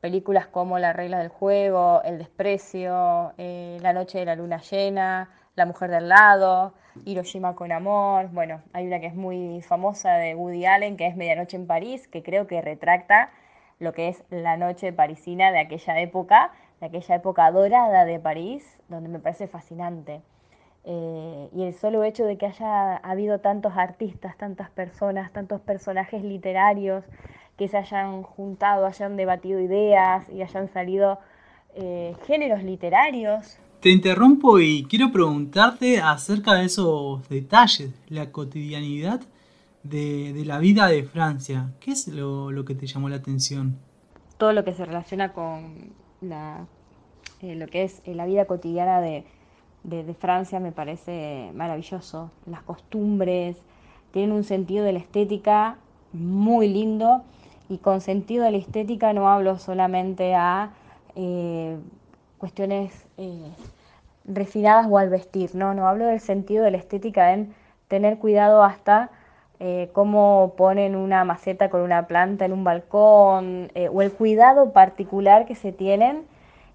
Películas 0.02 0.48
como 0.48 0.78
La 0.80 0.94
regla 0.94 1.20
del 1.20 1.30
juego, 1.30 2.02
El 2.04 2.18
desprecio, 2.20 3.34
eh, 3.38 3.78
La 3.82 3.94
noche 3.94 4.20
de 4.20 4.26
la 4.26 4.36
luna 4.36 4.62
llena, 4.62 5.30
La 5.56 5.66
mujer 5.66 5.90
del 5.90 6.10
lado, 6.10 6.74
Hiroshima 7.06 7.56
con 7.56 7.72
amor. 7.72 8.30
Bueno, 8.32 8.62
hay 8.74 8.86
una 8.86 9.00
que 9.00 9.08
es 9.08 9.16
muy 9.16 9.62
famosa 9.62 10.14
de 10.18 10.36
Woody 10.36 10.66
Allen, 10.66 10.98
que 10.98 11.08
es 11.08 11.16
Medianoche 11.16 11.58
en 11.58 11.68
París, 11.68 12.08
que 12.08 12.24
creo 12.24 12.48
que 12.48 12.62
retracta 12.62 13.32
lo 13.80 13.94
que 13.94 14.10
es 14.10 14.24
la 14.30 14.58
noche 14.58 14.94
parisina 14.94 15.52
de 15.52 15.60
aquella 15.60 16.00
época, 16.00 16.52
de 16.80 16.88
aquella 16.88 17.16
época 17.16 17.52
dorada 17.52 18.06
de 18.06 18.20
París, 18.20 18.80
donde 18.90 19.10
me 19.10 19.20
parece 19.20 19.48
fascinante. 19.48 20.22
Eh, 20.84 21.50
y 21.54 21.64
el 21.64 21.74
solo 21.74 22.04
hecho 22.04 22.26
de 22.26 22.38
que 22.38 22.46
haya 22.46 22.96
habido 22.98 23.40
tantos 23.40 23.74
artistas, 23.76 24.38
tantas 24.38 24.70
personas, 24.70 25.34
tantos 25.34 25.60
personajes 25.60 26.24
literarios 26.24 27.04
que 27.58 27.68
se 27.68 27.78
hayan 27.78 28.24
juntado, 28.24 28.86
hayan 28.86 29.18
debatido 29.18 29.60
ideas 29.60 30.28
y 30.30 30.42
hayan 30.42 30.72
salido 30.72 31.20
eh, 31.76 32.16
géneros 32.28 32.64
literarios. 32.64 33.58
Te 33.82 33.90
interrumpo 33.90 34.60
y 34.60 34.86
quiero 34.90 35.12
preguntarte 35.12 36.00
acerca 36.00 36.54
de 36.54 36.66
esos 36.66 37.28
detalles, 37.30 37.92
la 38.10 38.32
cotidianidad 38.32 39.22
de, 39.84 40.44
la 40.46 40.60
vida 40.60 40.88
de 40.88 41.04
Francia. 41.04 41.72
¿Qué 41.80 41.92
es 41.92 42.08
lo, 42.08 42.64
que 42.66 42.76
te 42.76 42.86
llamó 42.86 43.10
la 43.10 43.18
atención? 43.18 43.78
Todo 44.38 44.54
lo 44.54 44.64
que 44.64 44.74
se 44.74 44.86
relaciona 44.86 45.34
con 45.34 45.92
eh, 46.22 47.56
lo 47.56 47.68
que 47.68 47.84
es 47.84 48.02
eh, 48.06 48.14
la 48.14 48.26
vida 48.26 48.46
cotidiana 48.46 49.02
de, 49.02 49.26
de 49.84 50.14
Francia 50.14 50.60
me 50.60 50.72
parece 50.72 51.52
maravilloso. 51.56 52.32
Las 52.46 52.62
costumbres 52.64 53.58
tienen 54.12 54.32
un 54.32 54.44
sentido 54.44 54.86
de 54.86 54.94
la 54.94 55.00
estética 55.00 55.78
muy 56.14 56.68
lindo 56.68 57.24
Y 57.70 57.80
con 57.80 58.02
sentido 58.02 58.46
de 58.46 58.52
la 58.52 58.58
estética 58.58 59.14
no 59.14 59.30
hablo 59.30 59.58
solamente 59.58 60.36
a 60.36 60.72
eh, 61.16 61.78
cuestiones 62.38 63.06
eh, 63.18 63.52
refinadas 64.26 64.88
o 64.90 64.98
al 64.98 65.10
vestir, 65.10 65.56
no, 65.56 65.74
no 65.74 65.88
hablo 65.88 66.06
del 66.06 66.20
sentido 66.20 66.64
de 66.64 66.72
la 66.72 66.78
estética 66.78 67.34
en 67.34 67.54
tener 67.88 68.20
cuidado 68.20 68.64
hasta 68.64 69.10
eh, 69.60 69.90
cómo 69.94 70.54
ponen 70.56 70.96
una 70.96 71.24
maceta 71.26 71.70
con 71.70 71.82
una 71.82 72.08
planta 72.08 72.46
en 72.46 72.54
un 72.54 72.64
balcón 72.64 73.72
o 73.92 74.02
el 74.02 74.12
cuidado 74.12 74.72
particular 74.72 75.46
que 75.46 75.56
se 75.56 75.72
tienen 75.72 76.26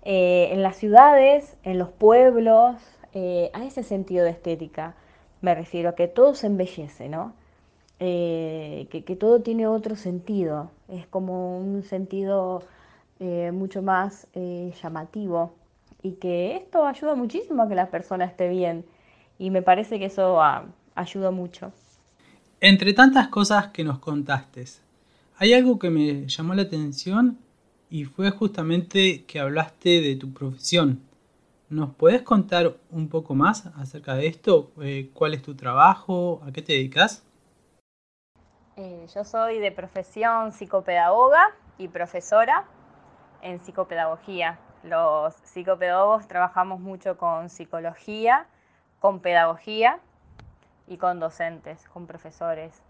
en 0.05 0.63
las 0.65 0.77
ciudades, 0.77 1.57
en 1.63 1.79
los 1.79 1.89
pueblos, 1.91 2.77
a 3.15 3.65
ese 3.65 3.85
sentido 3.85 4.25
de 4.25 4.33
estética 4.33 4.97
me 5.43 5.55
refiero, 5.55 5.91
a 5.91 5.95
que 5.95 6.09
todo 6.09 6.35
se 6.35 6.47
embellece, 6.47 7.09
¿no? 7.09 7.35
Eh, 8.05 8.89
que, 8.91 9.15
todo 9.15 9.43
tiene 9.43 9.69
otro 9.69 9.95
sentido, 9.95 10.73
es 10.89 11.07
como 11.07 11.57
un 11.61 11.85
sentido 11.85 12.65
eh, 13.21 13.53
mucho 13.53 13.81
más 13.81 14.27
eh, 14.35 14.75
llamativo 14.83 15.55
y 16.03 16.15
que 16.15 16.57
esto 16.57 16.85
ayuda 16.85 17.15
muchísimo 17.15 17.63
a 17.63 17.69
que 17.69 17.77
la 17.77 17.93
persona 17.93 18.25
esté 18.25 18.49
bien 18.49 18.85
y 19.39 19.51
me 19.51 19.63
parece 19.63 20.01
que 20.01 20.07
eso 20.07 20.43
ah, 20.43 20.65
ayuda 20.97 21.31
mucho. 21.31 21.73
Entre 22.61 22.93
tantas 22.93 23.29
cosas 23.29 23.69
que 23.69 23.85
nos 23.85 24.01
contaste, 24.01 24.65
hay 25.37 25.55
algo 25.55 25.79
que 25.79 25.91
me 25.91 26.27
llamó 26.27 26.55
la 26.55 26.63
atención 26.63 27.39
y 27.89 28.03
fue 28.03 28.33
justamente 28.33 29.23
que 29.29 29.39
hablaste 29.39 30.01
de 30.01 30.17
tu 30.17 30.33
profesión. 30.33 30.99
¿Nos 31.71 31.95
puedes 31.95 32.23
contar 32.23 32.77
un 32.91 33.07
poco 33.07 33.37
más 33.37 33.67
acerca 33.77 34.17
de 34.17 34.27
esto? 34.27 34.73
¿Cuál 35.15 35.35
es 35.35 35.43
tu 35.43 35.55
trabajo? 35.55 36.43
¿A 36.45 36.51
qué 36.51 36.63
te 36.63 36.73
dedicas? 36.73 37.23
Eh, 38.85 39.07
yo 39.15 39.23
soy 39.23 39.61
de 39.61 39.71
profesión 39.71 40.51
psicopedagoga 40.51 41.55
y 41.79 41.87
profesora 41.87 42.65
en 43.41 43.61
psicopedagogía. 43.61 44.59
Los 44.83 45.35
psicopedagogos 45.45 46.27
trabajamos 46.27 46.81
mucho 46.81 47.17
con 47.17 47.49
psicología, 47.49 48.49
con 48.99 49.21
pedagogía 49.21 50.01
y 50.89 50.97
con 50.97 51.21
docentes, 51.21 51.89
con 51.91 52.09
profesores. 52.09 52.83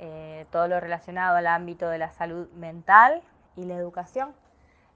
Eh, 0.00 0.44
todo 0.50 0.66
lo 0.66 0.80
relacionado 0.80 1.36
al 1.36 1.46
ámbito 1.46 1.88
de 1.88 1.98
la 1.98 2.10
salud 2.10 2.50
mental 2.54 3.22
y 3.54 3.62
la 3.62 3.76
educación, 3.76 4.34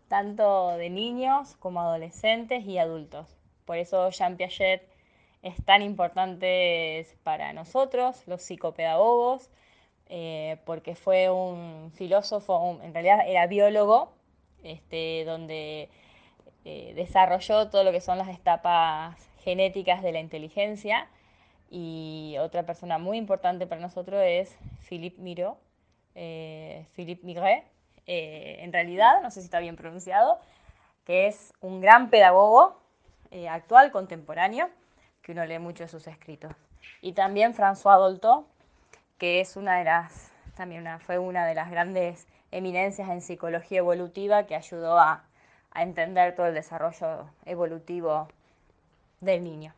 tanto 0.09 0.77
de 0.77 0.91
niños 0.91 1.55
como 1.61 1.83
adolescentes 1.83 2.65
y 2.65 2.79
adultos. 2.79 3.39
Por 3.65 3.77
eso 3.77 4.11
Jean 4.11 4.37
Piaget 4.37 4.83
es 5.43 5.65
tan 5.65 5.83
importante 5.83 7.07
para 7.23 7.53
nosotros, 7.53 8.27
los 8.27 8.43
psicopedagogos, 8.43 9.49
eh, 10.09 10.59
porque 10.65 10.95
fue 10.95 11.31
un 11.31 11.91
filósofo, 11.95 12.79
en 12.83 12.93
realidad 12.93 13.21
era 13.27 13.47
biólogo, 13.47 14.13
este, 14.63 15.25
donde 15.25 15.89
eh, 16.65 16.93
desarrolló 16.95 17.71
todo 17.71 17.85
lo 17.85 17.93
que 17.93 18.01
son 18.01 18.19
las 18.19 18.29
etapas 18.29 19.17
genéticas 19.43 20.03
de 20.03 20.13
la 20.13 20.21
inteligencia. 20.21 21.09
Y 21.71 22.37
otra 22.41 22.65
persona 22.67 22.99
muy 22.99 23.17
importante 23.17 23.67
para 23.67 23.81
nosotros 23.81 24.21
es 24.23 24.57
Philippe 24.89 25.23
Miro, 25.23 25.57
eh, 26.15 26.87
Philippe 26.95 27.25
Migret, 27.25 27.65
en 28.05 28.73
realidad, 28.73 29.23
no 29.23 29.31
sé 29.31 29.41
si 29.41 29.47
está 29.47 29.61
bien 29.61 29.77
pronunciado, 29.77 30.39
que 31.05 31.29
es 31.29 31.55
un 31.61 31.81
gran 31.81 32.11
pedagogo 32.11 32.77
actual, 33.49 33.91
contemporáneo, 33.93 34.69
que 35.23 35.33
uno 35.33 35.47
lee 35.47 35.59
mucho 35.59 35.85
de 35.85 35.89
sus 35.89 36.07
escritos. 36.09 36.53
Y 37.01 37.13
también 37.13 37.55
François 37.55 37.99
Dolto, 37.99 38.47
que 39.23 39.41
es 39.41 39.55
una 39.55 39.79
de 39.79 39.85
las, 39.85 40.33
también 40.57 40.85
fue 41.07 41.17
una 41.17 41.47
de 41.47 41.55
las 41.55 41.71
grandes 41.71 42.27
eminencias 42.51 43.09
en 43.09 43.23
psicología 43.23 43.79
evolutiva 43.79 44.47
que 44.49 44.57
ayudó 44.57 44.99
a, 44.99 45.23
entender 45.77 46.35
todo 46.35 46.47
el 46.47 46.55
desarrollo 46.55 47.31
evolutivo 47.47 48.27
del 49.21 49.45
niño. 49.45 49.73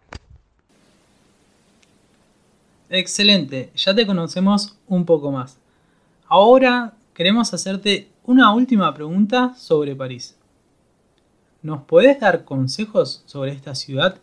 Excelente, 2.89 3.71
ya 3.77 3.95
te 3.95 4.07
conocemos 4.07 4.79
un 4.89 5.05
poco 5.05 5.31
más. 5.31 5.59
Ahora 6.27 6.95
queremos 7.13 7.53
hacerte 7.53 8.09
una 8.25 8.51
última 8.55 8.95
pregunta 8.95 9.55
sobre 9.59 9.95
París. 9.95 10.39
¿Nos 11.61 11.83
puedes 11.83 12.19
dar 12.19 12.47
consejos 12.47 13.23
sobre 13.27 13.53
esta 13.53 13.75
ciudad? 13.75 14.17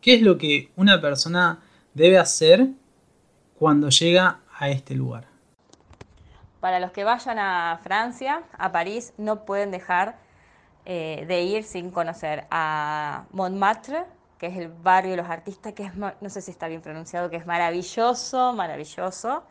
¿Qué 0.00 0.14
es 0.14 0.22
lo 0.22 0.38
que 0.38 0.70
una 0.76 1.00
persona 1.00 1.58
debe 1.94 2.16
hacer 2.16 2.68
cuando 3.58 3.88
llega 3.88 4.38
a 4.58 4.68
este 4.68 4.94
lugar. 4.94 5.24
Para 6.60 6.80
los 6.80 6.90
que 6.90 7.04
vayan 7.04 7.38
a 7.38 7.78
Francia, 7.82 8.42
a 8.58 8.72
París, 8.72 9.14
no 9.16 9.44
pueden 9.44 9.70
dejar 9.70 10.16
eh, 10.84 11.24
de 11.28 11.42
ir 11.42 11.64
sin 11.64 11.90
conocer 11.90 12.46
a 12.50 13.24
Montmartre, 13.30 14.04
que 14.38 14.46
es 14.46 14.56
el 14.56 14.68
barrio 14.68 15.12
de 15.12 15.16
los 15.18 15.28
artistas, 15.28 15.72
que 15.72 15.84
es, 15.84 15.94
no 15.94 16.30
sé 16.30 16.40
si 16.40 16.50
está 16.50 16.68
bien 16.68 16.80
pronunciado, 16.80 17.30
que 17.30 17.36
es 17.36 17.46
maravilloso, 17.46 18.52
maravilloso, 18.52 19.44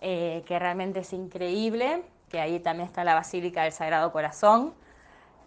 eh, 0.00 0.42
que 0.46 0.58
realmente 0.58 1.00
es 1.00 1.12
increíble, 1.12 2.02
que 2.28 2.40
ahí 2.40 2.58
también 2.58 2.88
está 2.88 3.04
la 3.04 3.14
Basílica 3.14 3.62
del 3.62 3.72
Sagrado 3.72 4.10
Corazón, 4.10 4.74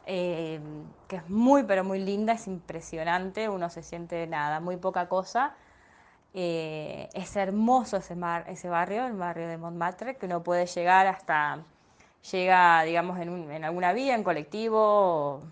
eh, 0.05 0.59
que 1.07 1.17
es 1.17 1.29
muy, 1.29 1.63
pero 1.63 1.83
muy 1.83 1.99
linda, 1.99 2.33
es 2.33 2.47
impresionante, 2.47 3.49
uno 3.49 3.69
se 3.69 3.83
siente 3.83 4.27
nada, 4.27 4.59
muy 4.59 4.77
poca 4.77 5.09
cosa, 5.09 5.55
eh, 6.37 7.07
es 7.13 7.33
hermoso 7.37 7.95
ese, 7.95 8.13
barrio, 8.13 9.05
el 9.05 9.13
barrio 9.13 9.47
de 9.47 9.57
Montmartre, 9.57 10.17
que 10.17 10.25
uno 10.25 10.43
puede 10.43 10.65
llegar 10.65 11.07
hasta, 11.07 11.59
llega, 12.29 12.83
digamos, 12.83 13.21
en, 13.21 13.63
alguna 13.63 13.93
vía, 13.93 14.15
en 14.15 14.23
colectivo, 14.25 15.43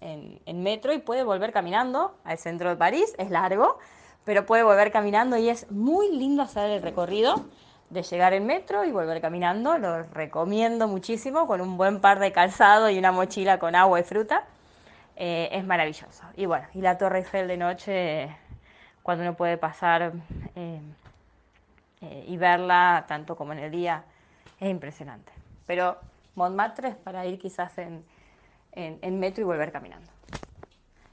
en, 0.00 0.40
en, 0.44 0.62
metro 0.64 0.92
y 0.92 0.98
puede 0.98 1.22
volver 1.22 1.52
caminando 1.52 2.16
al 2.24 2.38
centro 2.38 2.70
de 2.70 2.74
París, 2.74 3.14
es 3.18 3.30
largo, 3.30 3.78
pero 4.24 4.46
puede 4.46 4.64
volver 4.64 4.90
caminando 4.90 5.36
y 5.36 5.48
es 5.48 5.70
muy 5.70 6.10
lindo 6.10 6.42
hacer 6.42 6.70
el 6.72 6.82
recorrido 6.82 7.44
de 7.90 8.02
llegar 8.02 8.32
en 8.32 8.46
metro 8.46 8.84
y 8.84 8.90
volver 8.90 9.20
caminando, 9.20 9.78
lo 9.78 10.02
recomiendo 10.02 10.88
muchísimo, 10.88 11.46
con 11.46 11.60
un 11.60 11.76
buen 11.76 12.00
par 12.00 12.18
de 12.18 12.32
calzado 12.32 12.90
y 12.90 12.98
una 12.98 13.12
mochila 13.12 13.60
con 13.60 13.76
agua 13.76 14.00
y 14.00 14.02
fruta, 14.02 14.42
eh, 15.14 15.50
es 15.52 15.64
maravilloso. 15.64 16.24
Y 16.34 16.46
bueno, 16.46 16.66
y 16.74 16.80
la 16.80 16.98
Torre 16.98 17.18
Eiffel 17.18 17.46
de 17.46 17.56
noche 17.56 18.36
cuando 19.06 19.22
uno 19.22 19.36
puede 19.36 19.56
pasar 19.56 20.14
eh, 20.56 20.80
eh, 22.00 22.24
y 22.26 22.36
verla 22.38 23.04
tanto 23.06 23.36
como 23.36 23.52
en 23.52 23.60
el 23.60 23.70
día, 23.70 24.02
es 24.58 24.68
impresionante. 24.68 25.32
Pero 25.64 25.96
Montmartre 26.34 26.88
es 26.88 26.96
para 26.96 27.24
ir 27.24 27.38
quizás 27.38 27.72
en, 27.78 28.04
metro 29.20 29.42
y 29.42 29.44
volver 29.44 29.70
caminando. 29.70 30.10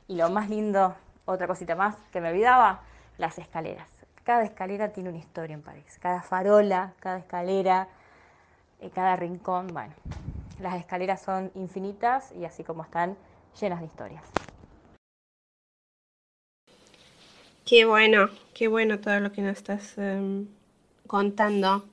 Y 0.08 0.16
lo 0.16 0.28
más 0.32 0.50
lindo, 0.50 0.96
otra 1.26 1.46
cosita 1.46 1.76
más 1.76 1.96
que 2.12 2.20
me 2.20 2.30
olvidaba, 2.30 2.82
las 3.20 3.38
escaleras. 3.38 3.88
Cada 4.24 4.42
escalera 4.42 4.90
tiene 4.90 5.10
una 5.10 5.20
historia 5.20 5.54
en 5.54 5.62
París. 5.62 6.00
Cada 6.02 6.24
farola, 6.24 6.94
cada 7.00 7.20
escalera, 7.20 7.90
eh, 8.82 8.90
cada 8.90 9.16
rincón. 9.18 9.68
Bueno, 9.68 9.94
las 10.60 10.78
escaleras 10.78 11.22
son 11.22 11.52
infinitas 11.54 12.32
y 12.32 12.46
así 12.46 12.64
como 12.64 12.82
están 12.82 13.16
llenas 13.60 13.82
de 13.82 13.86
historias. 13.86 14.43
Qué 17.66 17.86
bueno, 17.86 18.30
qué 18.54 18.68
bueno 18.68 19.00
todo 19.00 19.22
lo 19.22 19.32
que 19.32 19.42
nos 19.42 19.56
estás 19.58 19.98
em, 19.98 20.48
contando. 21.08 21.86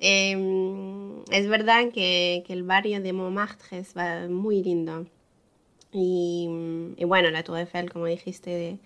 Em, 0.00 1.22
es 1.30 1.48
verdad 1.48 1.92
que, 1.92 2.42
el 2.48 2.64
barrio 2.64 3.00
de 3.00 3.12
Montmartre 3.12 3.78
es 3.78 3.94
muy 4.28 4.62
lindo. 4.64 5.06
Y, 5.92 6.48
bueno, 7.06 7.30
la 7.30 7.44
Tour 7.44 7.58
Eiffel, 7.60 7.92
como 7.92 8.06
dijiste, 8.06 8.80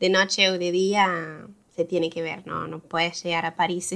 de, 0.00 0.08
noche 0.10 0.50
o 0.50 0.58
de 0.58 0.70
día 0.70 1.48
se 1.74 1.86
tiene 1.86 2.10
que 2.10 2.20
ver, 2.20 2.46
¿no? 2.46 2.66
No 2.68 2.80
puedes 2.80 3.22
llegar 3.24 3.46
a 3.46 3.56
París 3.56 3.94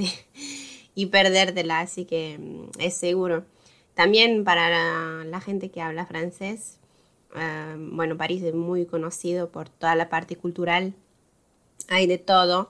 y, 0.95 1.05
perdértela, 1.07 1.81
así 1.81 2.05
que 2.05 2.33
em, 2.33 2.69
es 2.79 2.95
seguro. 2.97 3.45
También 3.93 4.43
para 4.43 5.23
la, 5.23 5.41
gente 5.41 5.69
que 5.69 5.81
habla 5.81 6.07
francés, 6.07 6.79
bueno, 7.77 8.17
París 8.17 8.41
es 8.43 8.55
muy 8.55 8.85
conocido 8.85 9.51
por 9.51 9.69
toda 9.69 9.95
la 9.95 10.09
parte 10.09 10.35
cultural 10.37 10.95
hay 11.87 12.07
de 12.07 12.17
todo. 12.17 12.69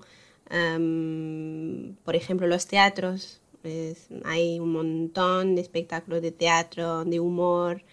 por 2.04 2.16
ejemplo, 2.16 2.48
los 2.48 2.68
teatros. 2.68 3.42
hay 4.26 4.60
un 4.60 4.72
montón 4.72 5.56
de 5.56 5.62
espectáculos 5.62 6.22
de 6.22 6.32
teatro, 6.32 7.06
de 7.06 7.20
humor, 7.20 7.84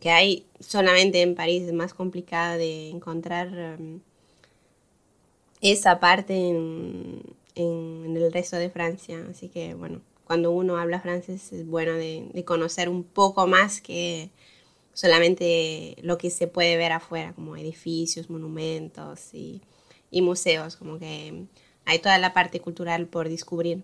que 0.00 0.10
hay 0.10 0.46
solamente 0.60 1.22
en 1.22 1.34
París. 1.34 1.64
Es 1.64 1.72
más 1.72 1.94
complicado 1.94 2.58
de 2.58 2.90
encontrar 2.90 3.78
esa 5.60 6.00
parte 6.00 6.34
en, 6.34 7.22
el 7.56 8.32
resto 8.32 8.56
de 8.56 8.70
Francia. 8.70 9.26
Así 9.30 9.48
que, 9.48 9.74
bueno, 9.74 10.00
cuando 10.24 10.52
uno 10.52 10.76
habla 10.78 11.00
francés 11.00 11.52
es 11.52 11.66
bueno 11.66 11.92
de 11.94 12.44
conocer 12.46 12.88
un 12.88 13.04
poco 13.04 13.46
más 13.46 13.80
que 13.80 14.30
solamente 14.94 15.96
lo 16.02 16.16
que 16.16 16.30
se 16.30 16.46
puede 16.46 16.76
ver 16.76 16.92
afuera, 16.92 17.32
como 17.34 17.56
edificios, 17.56 18.30
monumentos 18.30 19.34
y, 19.34 19.60
museos, 20.12 20.76
como 20.76 20.98
que 21.00 21.46
hay 21.84 21.98
toda 21.98 22.18
la 22.18 22.32
parte 22.32 22.60
cultural 22.60 23.06
por 23.06 23.28
descubrir. 23.28 23.82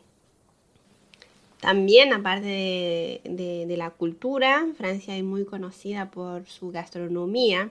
también, 1.61 2.13
aparte 2.13 3.21
de, 3.25 3.75
la 3.77 3.91
cultura, 3.91 4.67
Francia 4.79 5.17
es 5.17 5.25
muy 5.25 5.45
conocida 5.45 6.11
por 6.11 6.47
su 6.47 6.71
gastronomía. 6.71 7.71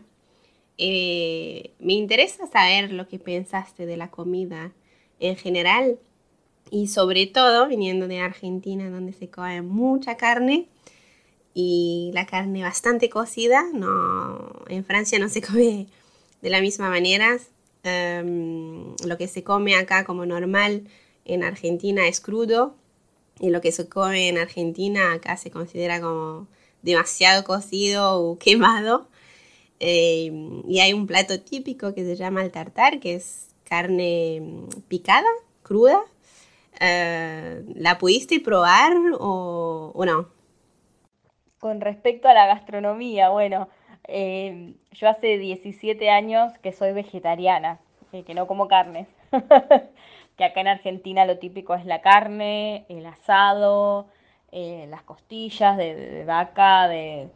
Eh, 0.77 1.71
me 1.79 1.93
interesa 1.93 2.47
saber 2.47 2.91
lo 2.91 3.07
que 3.07 3.17
pensaste 3.17 3.85
de 3.85 3.97
la 3.97 4.11
comida 4.11 4.73
en 5.19 5.35
general 5.37 5.97
y 6.71 6.87
sobre 6.87 7.27
todo 7.27 7.67
viniendo 7.67 8.07
de 8.07 8.19
Argentina 8.19 8.89
donde 8.89 9.13
se 9.13 9.29
come 9.29 9.61
mucha 9.61 10.17
carne 10.17 10.67
y 11.53 12.11
la 12.13 12.25
carne 12.25 12.63
bastante 12.63 13.09
cocida. 13.09 13.65
No, 13.73 14.63
en 14.67 14.85
Francia 14.85 15.19
no 15.19 15.29
se 15.29 15.41
come 15.47 15.87
de 16.41 16.49
la 16.49 16.61
misma 16.61 16.89
manera. 16.89 17.37
Em, 17.83 18.95
lo 19.05 19.17
que 19.17 19.27
se 19.27 19.43
come 19.43 19.75
acá 19.75 20.03
como 20.03 20.25
normal 20.25 20.83
en 21.25 21.43
Argentina 21.43 22.07
es 22.07 22.19
crudo 22.19 22.75
y 23.39 23.51
lo 23.51 23.61
que 23.61 23.71
se 23.71 23.87
come 23.87 24.27
en 24.27 24.37
Argentina 24.37 25.13
acá 25.13 25.37
se 25.37 25.49
considera 25.49 26.01
como 26.01 26.47
demasiado 26.81 27.43
cocido 27.43 28.19
o 28.21 28.37
quemado. 28.39 29.07
Em, 29.79 30.63
y 30.69 30.79
hay 30.81 30.93
un 30.93 31.07
plato 31.07 31.39
típico 31.39 31.93
que 31.93 32.03
se 32.03 32.15
llama 32.17 32.43
el 32.43 32.51
tartar, 32.51 32.99
que 32.99 33.15
es 33.15 33.47
carne 33.63 34.41
mm, 34.41 34.81
picada, 34.87 35.27
cruda. 35.63 36.01
Eh, 36.81 37.63
¿La 37.75 37.97
pudiste 37.97 38.39
probar 38.39 38.93
o 39.19 40.05
no? 40.05 40.38
Con 41.59 41.81
respecto 41.81 42.29
a 42.29 42.33
la 42.33 42.47
gastronomía, 42.47 43.29
bueno, 43.29 43.67
eh, 44.07 44.75
yo 44.93 45.09
hace 45.09 45.37
17 45.37 46.09
años 46.09 46.53
que 46.59 46.71
soy 46.71 46.93
vegetariana, 46.93 47.79
eh, 48.13 48.23
que 48.23 48.33
no 48.33 48.47
como 48.47 48.69
carne. 48.69 49.07
que 50.37 50.45
acá 50.45 50.61
en 50.61 50.69
Argentina 50.69 51.25
lo 51.25 51.37
típico 51.37 51.75
es 51.75 51.85
la 51.85 51.99
carne, 51.99 52.85
el 52.87 53.05
asado, 53.05 54.07
eh, 54.53 54.87
las 54.89 55.03
costillas 55.03 55.75
de, 55.75 56.23
vaca, 56.25 56.87
de 56.87 57.29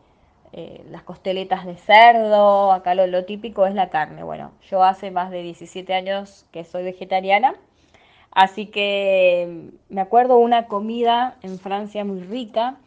las 0.89 1.03
costeletas 1.03 1.65
de 1.65 1.75
cerdo. 1.75 2.71
Acá 2.71 2.95
lo, 2.95 3.07
lo 3.07 3.25
típico 3.25 3.65
es 3.65 3.75
la 3.75 3.89
carne. 3.89 4.23
Bueno, 4.23 4.53
yo 4.69 4.83
hace 4.83 5.11
más 5.11 5.31
de 5.31 5.43
17 5.43 5.93
años 5.93 6.45
que 6.53 6.63
soy 6.63 6.83
vegetariana. 6.83 7.55
Así 8.31 8.67
que 8.67 9.69
me 9.89 9.99
acuerdo 9.99 10.37
una 10.37 10.67
comida 10.67 11.35
en 11.43 11.59
Francia 11.59 12.05
muy 12.05 12.21
rica 12.21 12.77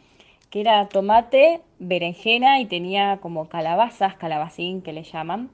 que 0.49 0.61
era 0.61 0.87
tomate, 0.89 1.61
berenjena 1.79 2.59
y 2.59 2.65
tenía 2.65 3.17
como 3.21 3.49
calabazas, 3.49 4.15
calabacín 4.15 4.81
que 4.81 4.93
le 4.93 5.03
llaman. 5.03 5.49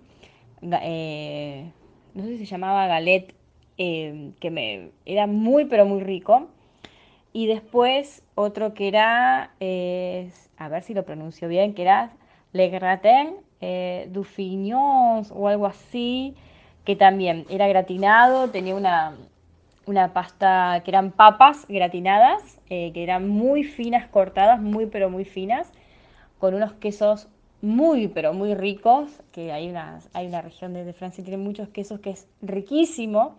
Eh, 0.61 1.69
no 2.13 2.23
sé 2.23 2.29
si 2.29 2.37
se 2.39 2.45
llamaba 2.45 2.87
galet, 2.87 3.33
eh, 3.77 4.31
que 4.39 4.51
me, 4.51 4.91
era 5.05 5.27
muy 5.27 5.65
pero 5.65 5.85
muy 5.85 6.01
rico. 6.01 6.47
Y 7.33 7.47
después 7.47 8.23
otro 8.35 8.73
que 8.73 8.87
era, 8.87 9.51
a 10.57 10.69
ver 10.69 10.83
si 10.83 10.93
lo 10.93 11.03
pronuncio 11.03 11.47
bien, 11.47 11.73
que 11.73 11.81
era 11.81 12.11
Le 12.51 12.69
Gratin 12.69 13.37
eh, 13.65 14.09
du 14.11 14.25
o 15.31 15.47
algo 15.47 15.65
así, 15.65 16.35
que 16.83 16.97
también 16.97 17.45
era 17.49 17.65
gratinado, 17.69 18.49
tenía 18.49 18.75
una, 18.75 19.15
una 19.85 20.13
pasta 20.13 20.81
que 20.83 20.91
eran 20.91 21.11
papas 21.11 21.65
gratinadas, 21.67 22.59
eh, 22.69 22.91
que 22.93 23.03
eran 23.03 23.27
muy 23.27 23.63
finas 23.63 24.07
cortadas, 24.07 24.61
muy 24.61 24.85
pero 24.85 25.09
muy 25.09 25.25
finas, 25.25 25.71
con 26.39 26.53
unos 26.53 26.73
quesos 26.73 27.27
muy 27.61 28.07
pero 28.09 28.33
muy 28.33 28.55
ricos, 28.55 29.21
que 29.31 29.51
hay 29.51 29.69
una, 29.69 29.99
hay 30.13 30.27
una 30.27 30.41
región 30.41 30.73
de, 30.73 30.91
Francia 30.93 31.23
que 31.23 31.29
tiene 31.29 31.43
muchos 31.43 31.69
quesos 31.69 31.99
que 31.99 32.11
es 32.11 32.27
riquísimo, 32.41 33.37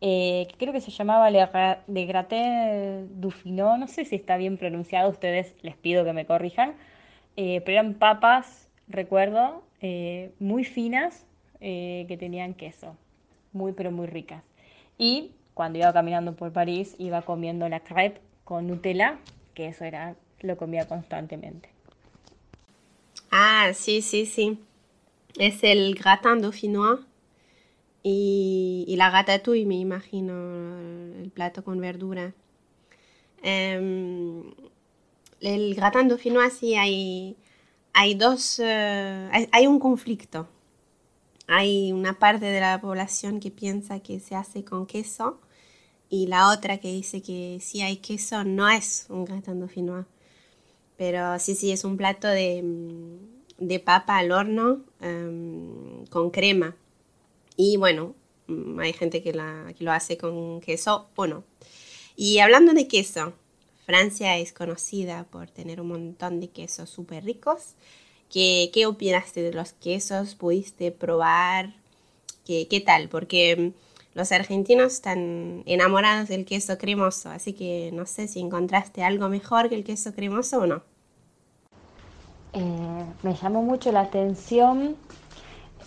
eh, 0.00 0.46
creo 0.58 0.72
que 0.72 0.80
se 0.80 0.92
llamaba 0.92 1.28
Le, 1.30 1.48
de 1.88 2.06
Gratin 2.06 3.20
du 3.20 3.30
Finot, 3.30 3.78
no 3.78 3.88
sé 3.88 4.04
si 4.04 4.14
está 4.14 4.36
bien 4.36 4.56
pronunciado, 4.58 5.10
ustedes 5.10 5.56
les 5.62 5.76
pido 5.76 6.04
que 6.04 6.12
me 6.12 6.24
corrijan, 6.24 6.74
eh, 7.36 7.60
pero 7.64 7.80
eran 7.80 7.94
papas, 7.94 8.68
recuerdo, 8.88 9.62
muy 10.40 10.64
finas 10.64 11.24
que 11.60 12.16
tenían 12.18 12.54
queso, 12.54 12.96
muy 13.52 13.72
pero 13.72 13.90
muy 13.92 14.06
ricas. 14.06 14.42
Y 14.98 15.32
cuando 15.58 15.80
iba 15.80 15.92
caminando 15.92 16.36
por 16.36 16.52
París, 16.52 16.94
iba 16.98 17.22
comiendo 17.22 17.68
la 17.68 17.80
crepe 17.80 18.20
con 18.44 18.68
Nutella, 18.68 19.18
que 19.54 19.66
eso 19.66 19.84
era, 19.84 20.14
lo 20.38 20.56
comía 20.56 20.86
constantemente. 20.86 21.68
Ah, 23.32 23.72
sí, 23.74 24.00
sí, 24.00 24.24
sí. 24.24 24.60
Es 25.36 25.64
el 25.64 25.96
gratin 25.96 26.40
dauphinois 26.40 27.00
y, 28.04 28.84
y 28.86 28.94
la 28.94 29.10
ratatouille, 29.10 29.66
me 29.66 29.74
imagino, 29.74 30.32
el 31.24 31.32
plato 31.34 31.64
con 31.64 31.80
verdura. 31.80 32.32
Em, 33.42 34.54
el 35.40 35.74
gratin 35.74 36.06
dauphinois 36.06 36.52
sí 36.52 36.76
hay, 36.76 37.36
hay 37.94 38.14
dos, 38.14 38.60
eh, 38.60 39.28
hay, 39.32 39.48
hay, 39.50 39.66
un 39.66 39.80
conflicto. 39.80 40.46
Hay 41.48 41.90
una 41.90 42.16
parte 42.20 42.46
de 42.46 42.60
la 42.60 42.80
población 42.80 43.40
que 43.40 43.50
piensa 43.50 43.98
que 43.98 44.20
se 44.20 44.36
hace 44.36 44.64
con 44.64 44.86
queso 44.86 45.40
y 46.10 46.26
la 46.26 46.50
otra 46.50 46.78
que 46.78 46.92
dice 46.92 47.22
que 47.22 47.58
si 47.60 47.82
hay 47.82 47.96
queso 47.96 48.44
no 48.44 48.68
es 48.68 49.06
un 49.08 49.24
gratin 49.24 49.60
dauphinois. 49.60 50.06
Pero 50.96 51.38
sí, 51.38 51.54
sí, 51.54 51.70
es 51.70 51.84
un 51.84 51.96
plato 51.96 52.26
de, 52.28 52.62
mm, 52.62 53.66
de 53.66 53.80
papa 53.80 54.18
al 54.18 54.32
horno 54.32 54.80
em, 55.00 56.06
con 56.06 56.30
crema. 56.30 56.76
Y 57.56 57.76
bueno, 57.76 58.14
mm, 58.48 58.80
hay 58.80 58.92
gente 58.92 59.22
que, 59.22 59.32
la, 59.32 59.72
que 59.76 59.84
lo 59.84 59.92
hace 59.92 60.16
con 60.16 60.60
queso 60.60 61.08
o 61.14 61.26
no. 61.26 61.44
Y 62.16 62.38
hablando 62.40 62.72
de 62.72 62.88
queso, 62.88 63.32
Francia 63.86 64.36
es 64.38 64.52
conocida 64.52 65.24
por 65.30 65.50
tener 65.50 65.80
un 65.80 65.88
montón 65.88 66.40
de 66.40 66.48
quesos 66.48 66.90
súper 66.90 67.24
ricos. 67.24 67.74
¿Qué, 68.30 68.70
¿Qué 68.72 68.86
opinaste 68.86 69.42
de 69.42 69.52
los 69.52 69.72
quesos? 69.72 70.34
¿Pudiste 70.34 70.90
probar? 70.90 71.74
¿Qué, 72.44 72.66
qué 72.68 72.80
tal? 72.80 73.08
Porque 73.08 73.56
mm, 73.56 73.87
los 74.18 74.32
argentinos 74.32 74.94
están 74.94 75.62
enamorados 75.64 76.28
del 76.28 76.44
queso 76.44 76.76
cremoso, 76.76 77.30
así 77.30 77.52
que 77.52 77.90
no 77.92 78.04
sé 78.04 78.26
si 78.26 78.40
encontraste 78.40 79.04
algo 79.04 79.28
mejor 79.28 79.68
que 79.68 79.76
el 79.76 79.84
queso 79.84 80.12
cremoso 80.12 80.58
o 80.58 80.66
no. 80.66 80.82
Eh, 82.52 83.04
me 83.22 83.34
llamó 83.36 83.62
mucho 83.62 83.92
la 83.92 84.00
atención. 84.00 84.96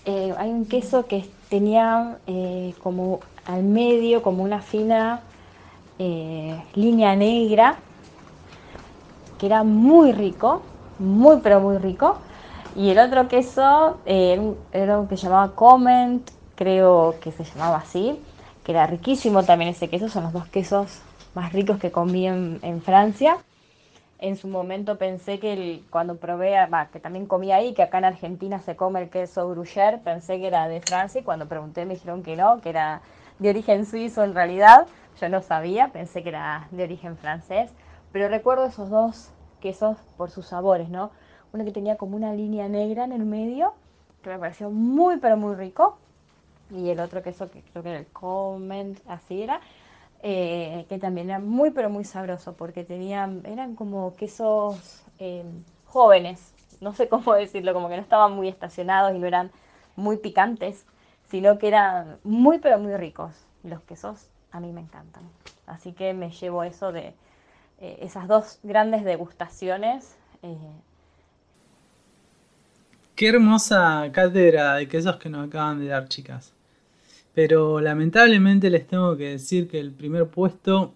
Eh, 0.06 0.34
hay 0.38 0.50
un 0.50 0.66
queso 0.66 1.08
que 1.08 1.30
tenía 1.50 2.20
eh, 2.26 2.74
como 2.82 3.20
al 3.46 3.64
medio, 3.64 4.24
como 4.24 4.44
una 4.44 4.62
fina 4.62 5.22
línea 6.74 7.16
negra, 7.16 7.78
que 9.38 9.46
era 9.46 9.64
muy 9.64 10.14
rico, 10.14 10.64
muy 11.00 11.42
pero 11.44 11.60
muy 11.60 11.78
rico. 11.78 12.18
Y 12.76 12.90
el 12.90 12.98
otro 12.98 13.28
queso 13.28 14.00
era 14.06 15.00
un 15.00 15.08
que 15.08 15.16
llamaba 15.18 15.54
Comment, 15.54 16.32
creo 16.62 17.16
que 17.20 17.32
se 17.32 17.44
llamaba 17.44 17.78
así, 17.78 18.22
que 18.64 18.72
era 18.72 18.86
riquísimo 18.86 19.42
también 19.42 19.72
ese 19.72 19.90
queso, 19.90 20.10
son 20.10 20.26
los 20.26 20.32
dos 20.32 20.48
quesos 20.48 21.02
más 21.34 21.54
ricos 21.54 21.80
que 21.80 21.92
comí 21.92 22.28
en, 22.28 22.82
Francia. 22.84 23.40
En 24.20 24.38
su 24.38 24.48
momento 24.48 25.00
pensé 25.00 25.40
que 25.40 25.82
cuando 25.90 26.18
probé, 26.18 26.54
que 26.94 27.00
también 27.00 27.26
comí 27.26 27.52
ahí, 27.52 27.74
que 27.74 27.82
acá 27.82 27.98
en 27.98 28.06
Argentina 28.06 28.62
se 28.62 28.76
come 28.76 29.02
el 29.02 29.10
queso 29.10 29.50
gruyère, 29.50 29.98
pensé 30.04 30.40
que 30.40 30.46
era 30.46 30.68
de 30.68 30.82
Francia 30.82 31.22
y 31.22 31.24
cuando 31.24 31.48
pregunté 31.48 31.84
me 31.88 31.96
dijeron 31.96 32.22
que 32.22 32.36
no, 32.36 32.62
que 32.62 32.70
era 32.70 33.02
de 33.40 33.50
origen 33.50 33.88
suizo 33.88 34.24
en 34.24 34.36
realidad. 34.36 34.86
Yo 35.20 35.30
no 35.30 35.42
sabía, 35.42 35.88
pensé 35.88 36.22
que 36.22 36.30
era 36.30 36.68
de 36.70 36.84
origen 36.84 37.18
francés, 37.18 37.72
pero 38.12 38.28
recuerdo 38.28 38.66
esos 38.66 38.92
dos 38.92 39.32
quesos 39.62 39.98
por 40.16 40.30
sus 40.30 40.46
sabores, 40.46 40.90
¿no? 40.90 41.10
Uno 41.54 41.66
que 41.66 41.72
tenía 41.72 41.98
como 41.98 42.16
una 42.16 42.34
línea 42.34 42.70
negra 42.70 43.04
en 43.04 43.14
el 43.14 43.26
medio, 43.26 43.74
que 44.22 44.30
me 44.30 44.38
pareció 44.38 44.70
muy 44.70 45.18
pero 45.18 45.38
muy 45.38 45.56
rico, 45.56 45.98
y 46.72 46.90
el 46.90 47.00
otro 47.00 47.22
queso 47.22 47.50
que 47.50 47.62
creo 47.62 47.84
que 47.84 47.90
era 47.90 48.00
el 48.00 48.08
Comment, 48.08 49.00
así 49.08 49.44
era, 49.44 49.62
eh, 50.24 50.86
que 50.90 50.98
también 51.00 51.30
era 51.30 51.40
muy 51.40 51.72
pero 51.72 51.90
muy 51.90 52.04
sabroso 52.04 52.54
porque 52.54 52.84
tenían, 52.84 53.42
eran 53.46 53.76
como 53.76 54.16
quesos 54.16 55.04
eh, 55.20 55.44
jóvenes, 55.86 56.54
no 56.80 56.94
sé 56.94 57.10
cómo 57.10 57.34
decirlo, 57.36 57.74
como 57.74 57.90
que 57.90 57.96
no 57.96 58.02
estaban 58.02 58.34
muy 58.34 58.48
estacionados 58.48 59.16
y 59.16 59.20
no 59.20 59.28
eran 59.28 59.52
muy 59.96 60.18
picantes, 60.18 60.86
sino 61.30 61.58
que 61.58 61.68
eran 61.68 62.18
muy 62.24 62.60
pero 62.60 62.80
muy 62.80 62.96
ricos. 62.96 63.34
Los 63.64 63.82
quesos 63.82 64.30
a 64.52 64.60
mí 64.60 64.72
me 64.72 64.82
encantan. 64.82 65.24
Así 65.68 65.94
que 65.94 66.14
me 66.14 66.32
llevo 66.32 66.64
eso 66.64 66.92
de 66.92 67.14
eh, 67.80 67.98
esas 68.02 68.28
dos 68.28 68.60
grandes 68.64 69.04
degustaciones. 69.04 70.16
Qué 73.16 73.30
hermosa 73.30 74.10
cátedra 74.12 74.76
de 74.76 74.88
quesos 74.88 75.18
que 75.18 75.30
nos 75.30 75.48
acaban 75.48 75.80
de 75.80 75.88
dar, 75.88 76.08
chicas. 76.08 76.54
Pero 77.34 77.80
lamentablemente 77.80 78.70
les 78.70 78.88
tengo 78.88 79.16
que 79.16 79.30
decir 79.30 79.68
que 79.68 79.80
el 79.80 79.92
primer 79.92 80.28
puesto 80.28 80.94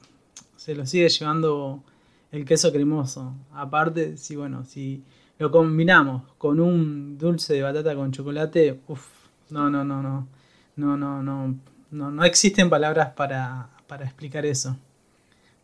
se 0.56 0.76
lo 0.76 0.86
sigue 0.86 1.10
llevando 1.10 1.84
el 2.32 2.45
queso 2.45 2.71
cremoso. 2.71 3.34
Aparte, 3.54 4.17
si 4.17 4.36
bueno, 4.36 4.65
si 4.65 5.04
lo 5.39 5.52
combinamos 5.52 6.24
con 6.38 6.60
un 6.60 7.17
dulce 7.17 7.54
de 7.54 7.62
batata 7.62 7.95
con 7.95 8.12
chocolate, 8.12 8.82
uff, 8.88 9.08
no, 9.50 9.69
no, 9.69 9.84
no, 9.84 10.02
no, 10.02 10.28
no, 10.76 10.98
no, 10.98 11.24
no, 11.24 11.56
no, 11.91 12.12
no 12.12 12.24
existen 12.24 12.69
palabras 12.69 13.10
para, 13.13 13.69
para 13.88 14.06
explicar 14.06 14.45
eso. 14.45 14.76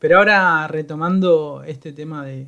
Pero 0.01 0.17
ahora 0.17 0.67
retomando 0.67 1.63
este 1.63 1.93
tema 1.93 2.25
de, 2.25 2.47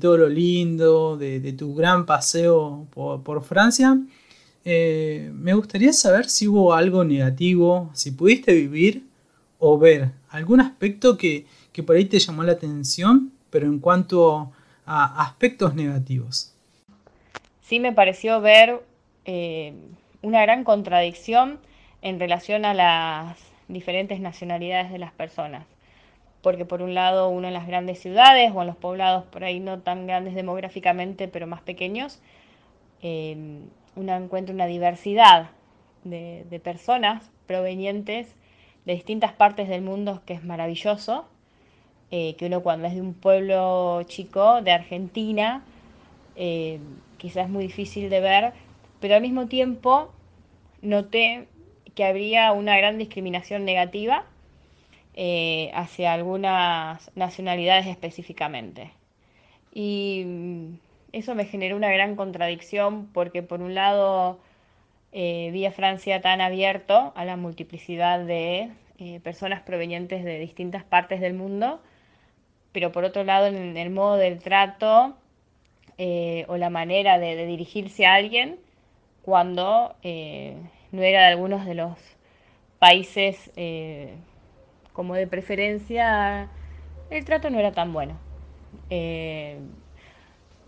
todo 0.00 0.16
lo 0.18 0.28
lindo, 0.28 1.16
de, 1.16 1.52
tu 1.52 1.74
gran 1.74 2.06
paseo 2.06 2.86
por, 2.94 3.42
Francia, 3.42 3.98
eh, 4.64 5.30
me 5.34 5.54
gustaría 5.54 5.92
saber 5.92 6.28
si 6.28 6.46
hubo 6.46 6.74
algo 6.74 7.04
negativo, 7.04 7.90
si 7.94 8.12
pudiste 8.12 8.52
vivir 8.54 9.04
o 9.58 9.78
ver 9.78 10.10
algún 10.28 10.60
aspecto 10.60 11.16
que, 11.16 11.46
que 11.72 11.82
por 11.82 11.96
ahí 11.96 12.04
te 12.04 12.18
llamó 12.18 12.42
la 12.42 12.52
atención, 12.52 13.32
pero 13.50 13.66
en 13.66 13.78
cuanto 13.78 14.52
a 14.86 15.22
aspectos 15.22 15.74
negativos. 15.74 16.54
Sí 17.62 17.80
me 17.80 17.92
pareció 17.92 18.40
ver 18.40 18.82
eh, 19.24 19.72
una 20.22 20.42
gran 20.42 20.64
contradicción 20.64 21.58
en 22.02 22.18
relación 22.18 22.64
a 22.64 22.74
las 22.74 23.38
diferentes 23.68 24.20
nacionalidades 24.20 24.90
de 24.90 24.98
las 24.98 25.12
personas. 25.12 25.64
Porque 26.42 26.64
por 26.64 26.82
un 26.82 26.94
lado 26.94 27.28
uno 27.28 27.46
en 27.46 27.54
las 27.54 27.68
grandes 27.68 28.00
ciudades 28.00 28.50
o 28.54 28.60
en 28.62 28.66
los 28.66 28.76
poblados 28.76 29.24
por 29.26 29.44
ahí 29.44 29.60
no 29.60 29.78
tan 29.78 30.06
grandes 30.06 30.34
demográficamente, 30.34 31.28
pero 31.28 31.46
más 31.46 31.62
pequeños, 31.62 32.20
eh, 33.00 33.60
uno 33.96 34.14
encuentra 34.14 34.54
una 34.54 34.66
diversidad 34.66 35.50
de 36.04 36.60
personas 36.62 37.30
provenientes 37.46 38.34
de 38.84 38.94
distintas 38.94 39.32
partes 39.32 39.68
del 39.68 39.82
mundo 39.82 40.22
que 40.26 40.34
es 40.34 40.44
maravilloso, 40.44 41.26
eh, 42.10 42.34
que 42.36 42.46
uno 42.46 42.62
cuando 42.62 42.88
es 42.88 42.94
de 42.94 43.00
un 43.00 43.14
pueblo 43.14 44.02
chico, 44.04 44.60
de 44.62 44.72
Argentina, 44.72 45.62
eh, 46.36 46.78
quizás 47.18 47.46
es 47.46 47.50
muy 47.50 47.64
difícil 47.64 48.10
de 48.10 48.20
ver, 48.20 48.52
pero 49.00 49.14
al 49.14 49.22
mismo 49.22 49.46
tiempo 49.46 50.12
noté 50.82 51.46
que 51.94 52.04
habría 52.04 52.52
una 52.52 52.76
gran 52.76 52.98
discriminación 52.98 53.64
negativa 53.64 54.24
eh, 55.14 55.70
hacia 55.74 56.12
algunas 56.12 57.10
nacionalidades 57.14 57.86
específicamente. 57.86 58.90
Y 59.74 60.24
mm, 60.26 60.74
eso 61.12 61.34
me 61.34 61.44
generó 61.44 61.76
una 61.76 61.90
gran 61.90 62.16
contradicción 62.16 63.06
porque 63.12 63.42
por 63.42 63.60
un 63.60 63.74
lado 63.74 64.40
vi 65.12 65.66
a 65.66 65.72
Francia 65.72 66.22
tan 66.22 66.40
abierto 66.40 67.12
a 67.14 67.24
la 67.24 67.36
multiplicidad 67.36 68.24
de 68.24 68.70
personas 69.22 69.60
provenientes 69.60 70.24
de 70.24 70.38
distintas 70.38 70.84
partes 70.84 71.20
del 71.20 71.34
mundo, 71.34 71.80
pero 72.72 72.92
por 72.92 73.04
otro 73.04 73.24
lado 73.24 73.46
en 73.46 73.76
el 73.76 73.90
modo 73.90 74.16
del 74.16 74.38
trato 74.38 75.16
eh, 75.98 76.46
o 76.48 76.56
la 76.56 76.70
manera 76.70 77.18
de, 77.18 77.46
dirigirse 77.46 78.06
a 78.06 78.14
alguien 78.14 78.58
cuando 79.22 79.94
eh, 80.02 80.56
no 80.90 81.02
era 81.02 81.20
de 81.20 81.26
algunos 81.26 81.66
de 81.66 81.74
los 81.74 81.98
países 82.78 83.50
eh, 83.56 84.14
como 84.92 85.14
de 85.14 85.26
preferencia, 85.26 86.48
el 87.10 87.24
trato 87.24 87.50
no 87.50 87.58
era 87.58 87.72
tan 87.72 87.92
bueno. 87.92 88.18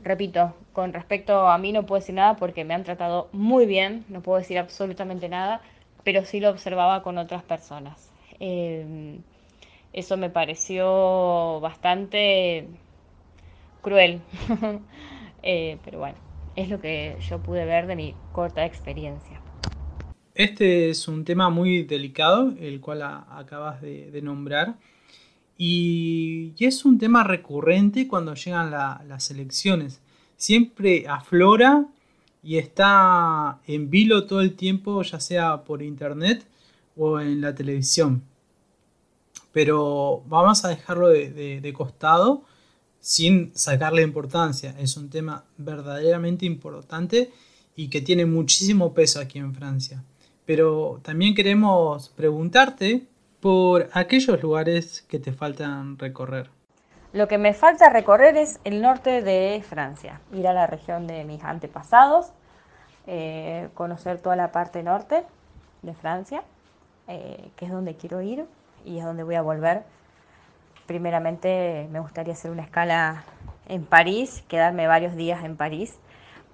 Repito, 0.04 0.54
con 0.72 0.92
respecto 0.92 1.48
a 1.48 1.58
mí 1.58 1.72
no 1.72 1.86
puedo 1.86 2.00
decir 2.00 2.14
nada 2.14 2.36
porque 2.36 2.64
me 2.64 2.74
han 2.74 2.84
tratado 2.84 3.28
muy 3.32 3.66
bien, 3.66 4.04
no 4.08 4.20
puedo 4.20 4.38
decir 4.38 4.58
absolutamente 4.58 5.28
nada, 5.28 5.60
pero 6.04 6.24
sí 6.24 6.40
lo 6.40 6.50
observaba 6.50 7.02
con 7.02 7.18
otras 7.18 7.42
personas. 7.42 8.10
Eso 9.94 10.16
me 10.16 10.28
pareció 10.28 11.60
bastante 11.60 12.68
cruel. 13.82 14.20
Eh, 15.46 15.76
pero 15.84 15.98
bueno, 15.98 16.16
es 16.56 16.70
lo 16.70 16.80
que 16.80 17.18
yo 17.28 17.38
pude 17.38 17.66
ver 17.66 17.86
de 17.86 17.96
mi 17.96 18.14
corta 18.32 18.64
experiencia. 18.64 19.38
Este 20.34 20.88
es 20.88 21.06
un 21.06 21.26
tema 21.26 21.50
muy 21.50 21.82
delicado, 21.82 22.54
el 22.58 22.80
cual 22.80 23.02
acabas 23.02 23.82
de, 23.82 24.20
nombrar. 24.22 24.76
Y, 25.56 26.54
es 26.58 26.84
un 26.84 26.98
tema 26.98 27.24
recurrente 27.24 28.08
cuando 28.08 28.34
llegan 28.34 28.70
las 28.70 29.30
elecciones. 29.30 30.00
Siempre 30.36 31.06
aflora 31.08 31.86
y 32.42 32.58
está 32.58 33.60
en 33.66 33.90
vilo 33.90 34.26
todo 34.26 34.40
el 34.40 34.54
tiempo, 34.54 35.02
ya 35.02 35.20
sea 35.20 35.64
por 35.64 35.82
internet 35.82 36.46
o 36.96 37.20
en 37.20 37.40
la 37.40 37.54
televisión 37.54 38.22
pero 39.54 40.24
vamos 40.26 40.64
a 40.64 40.68
dejarlo 40.68 41.08
de, 41.08 41.72
costado 41.74 42.42
sin 42.98 43.52
sacarle 43.54 44.02
importancia. 44.02 44.74
Es 44.80 44.96
un 44.96 45.08
tema 45.08 45.44
verdaderamente 45.56 46.44
importante 46.44 47.30
y 47.76 47.88
que 47.88 48.00
tiene 48.00 48.26
muchísimo 48.26 48.92
peso 48.92 49.20
aquí 49.20 49.38
en 49.38 49.54
Francia. 49.54 50.02
Pero 50.44 51.00
también 51.04 51.36
queremos 51.36 52.08
preguntarte 52.08 53.06
por 53.44 53.90
aquellos 53.92 54.42
lugares 54.42 55.02
que 55.02 55.18
te 55.18 55.30
faltan 55.30 55.98
recorrer. 55.98 56.48
Lo 57.12 57.28
que 57.28 57.36
me 57.36 57.52
falta 57.52 57.90
recorrer 57.90 58.38
es 58.38 58.58
el 58.64 58.80
norte 58.80 59.20
de 59.20 59.62
Francia, 59.68 60.22
ir 60.32 60.48
a 60.48 60.54
la 60.54 60.66
región 60.66 61.06
de 61.06 61.24
mis 61.24 61.44
antepasados, 61.44 62.32
eh, 63.06 63.68
conocer 63.74 64.18
toda 64.18 64.34
la 64.34 64.50
parte 64.50 64.82
norte 64.82 65.24
de 65.82 65.92
Francia, 65.92 66.42
eh, 67.06 67.50
que 67.56 67.66
es 67.66 67.70
donde 67.70 67.96
quiero 67.96 68.22
ir, 68.22 68.46
y 68.82 68.96
es 68.96 69.04
donde 69.04 69.24
voy 69.24 69.34
a 69.34 69.42
volver. 69.42 69.82
Primeramente 70.86 71.86
me 71.92 72.00
gustaría 72.00 72.32
hacer 72.32 72.50
una 72.50 72.62
escala 72.62 73.24
en 73.68 73.84
París, 73.84 74.42
quedarme 74.48 74.86
varios 74.86 75.16
días 75.16 75.44
en 75.44 75.58
París, 75.58 75.98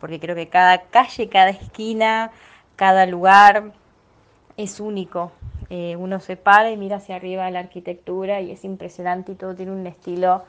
porque 0.01 0.19
creo 0.19 0.35
que 0.35 0.49
cada 0.49 0.83
calle, 0.83 1.29
cada 1.29 1.51
esquina, 1.51 2.33
cada 2.75 3.07
lugar 3.07 3.71
es 4.57 4.81
único. 4.81 5.31
Eh, 5.71 5.97
uno 5.97 6.21
se 6.21 6.37
para 6.37 6.71
y 6.71 6.77
mira 6.77 6.97
hacia 6.97 7.17
arriba 7.17 7.51
la 7.51 7.61
arquitectura 7.61 8.41
y 8.41 8.51
es 8.51 8.65
impresionante 8.65 9.33
y 9.33 9.35
todo 9.37 9.55
tiene 9.55 9.73
un 9.73 9.87
estilo 9.87 10.45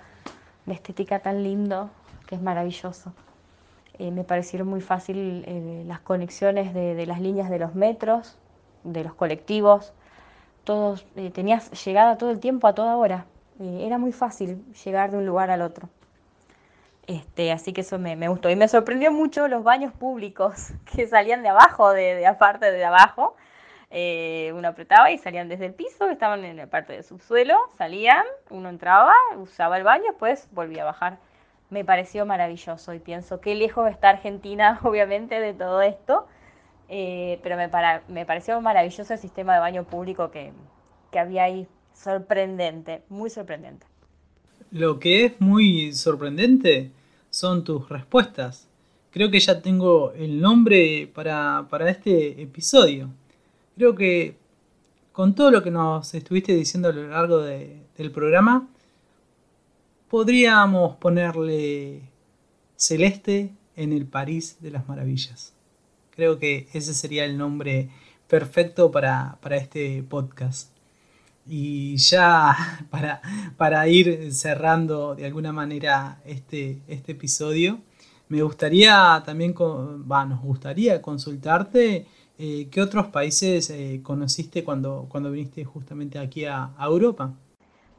de 0.66 0.74
estética 0.74 1.20
tan 1.20 1.44
lindo 1.44 1.90
que 2.28 2.36
es 2.36 2.42
maravilloso. 2.42 3.14
Eh, 4.00 4.10
me 4.10 4.24
parecieron 4.24 4.68
muy 4.68 4.82
fácil 4.82 5.44
eh, 5.46 5.84
las 5.86 6.00
conexiones 6.00 6.74
de, 6.74 7.06
las 7.06 7.22
líneas 7.22 7.52
de 7.52 7.60
los 7.60 7.76
metros, 7.76 8.36
de 8.84 9.04
los 9.04 9.14
colectivos, 9.14 9.94
todos, 10.64 11.06
eh, 11.16 11.30
tenías 11.30 11.70
llegada 11.86 12.18
todo 12.18 12.32
el 12.32 12.40
tiempo 12.40 12.68
a 12.68 12.74
toda 12.74 12.96
hora. 12.98 13.26
Era 13.60 14.00
muy 14.00 14.12
fácil 14.12 14.66
llegar 14.84 15.12
de 15.12 15.18
un 15.18 15.28
lugar 15.28 15.52
al 15.52 15.62
otro. 15.62 15.88
Este, 17.06 17.52
así 17.52 17.74
que 17.74 17.82
eso 17.82 18.00
me, 18.00 18.28
gustó. 18.28 18.50
Y 18.50 18.56
me 18.56 18.68
sorprendió 18.68 19.12
mucho 19.12 19.48
los 19.48 19.64
baños 19.64 19.94
públicos 19.94 20.70
que 20.86 21.08
salían 21.08 21.44
de 21.44 21.50
abajo, 21.50 21.92
de 21.92 22.26
aparte 22.26 22.72
de 22.72 22.84
abajo. 22.84 23.36
Eh, 23.94 24.54
uno 24.56 24.70
apretaba 24.70 25.12
y 25.12 25.18
salían 25.18 25.50
desde 25.50 25.66
el 25.66 25.74
piso, 25.74 26.10
estaban 26.10 26.46
en 26.46 26.56
la 26.56 26.68
parte 26.68 26.94
del 26.94 27.04
subsuelo, 27.04 27.58
salían, 27.78 28.24
uno 28.50 28.70
entraba, 28.70 29.14
usaba 29.36 29.78
el 29.78 29.84
baño, 29.84 30.06
después 30.08 30.48
volvía 30.52 30.84
a 30.84 30.86
bajar. 30.86 31.20
Me 31.70 31.84
pareció 31.84 32.26
maravilloso 32.26 32.94
y 32.94 33.00
pienso 33.00 33.42
qué 33.42 33.54
lejos 33.54 33.90
está 33.90 34.10
Argentina, 34.10 34.80
obviamente, 34.84 35.40
de 35.42 35.54
todo 35.54 35.82
esto. 35.82 36.26
Eh, 36.88 37.40
pero 37.44 37.56
me, 37.58 37.70
me 38.08 38.26
pareció 38.26 38.60
maravilloso 38.62 39.14
el 39.14 39.20
sistema 39.20 39.54
de 39.54 39.60
baño 39.60 39.84
público 39.86 40.32
que, 40.32 40.52
había 41.18 41.44
ahí, 41.44 41.68
sorprendente, 41.94 43.04
muy 43.10 43.30
sorprendente. 43.30 43.86
Lo 44.72 45.00
que 45.00 45.26
es 45.26 45.42
muy 45.42 45.92
sorprendente 45.94 46.92
son 47.30 47.66
tus 47.66 47.90
respuestas. 47.90 48.70
Creo 49.12 49.30
que 49.30 49.40
ya 49.40 49.62
tengo 49.62 50.14
el 50.14 50.40
nombre 50.40 51.10
para, 51.14 51.68
para, 51.70 51.90
este 51.90 52.42
episodio. 52.42 53.10
Creo 53.76 53.96
que 53.96 54.36
con 55.12 55.36
todo 55.36 55.52
lo 55.52 55.64
que 55.64 55.72
nos 55.72 56.14
estuviste 56.14 56.54
diciendo 56.54 56.90
a 56.90 56.94
lo 56.94 57.08
largo 57.08 57.40
del 57.40 58.12
programa, 58.14 58.68
podríamos 60.10 60.98
ponerle 60.98 62.02
Celeste 62.76 63.54
en 63.76 63.94
el 63.94 64.06
París 64.06 64.58
de 64.60 64.72
las 64.72 64.88
Maravillas. 64.88 65.54
Creo 66.12 66.40
que 66.40 66.68
ese 66.74 66.94
sería 66.94 67.26
el 67.26 67.38
nombre 67.38 67.90
perfecto 68.28 68.92
para, 68.92 69.38
este 69.52 70.04
podcast. 70.04 70.70
Y 71.48 71.98
ya 71.98 72.56
para, 72.90 73.22
para, 73.58 73.88
ir 73.88 74.34
cerrando 74.34 75.16
de 75.16 75.26
alguna 75.26 75.52
manera 75.52 76.22
este, 76.26 76.80
este 76.88 77.14
episodio, 77.14 77.80
me 78.30 78.42
gustaría 78.42 79.22
también, 79.26 79.54
nos 79.58 80.42
gustaría 80.42 81.02
consultarte 81.02 82.06
eh, 82.44 82.70
qué 82.72 82.82
otros 82.82 83.06
países 83.10 83.70
eh, 83.70 84.00
conociste 84.02 84.64
cuando, 84.64 85.06
cuando 85.10 85.30
viniste 85.30 85.64
justamente 85.64 86.18
aquí 86.18 86.46
a, 86.46 86.72
Europa. 86.80 87.34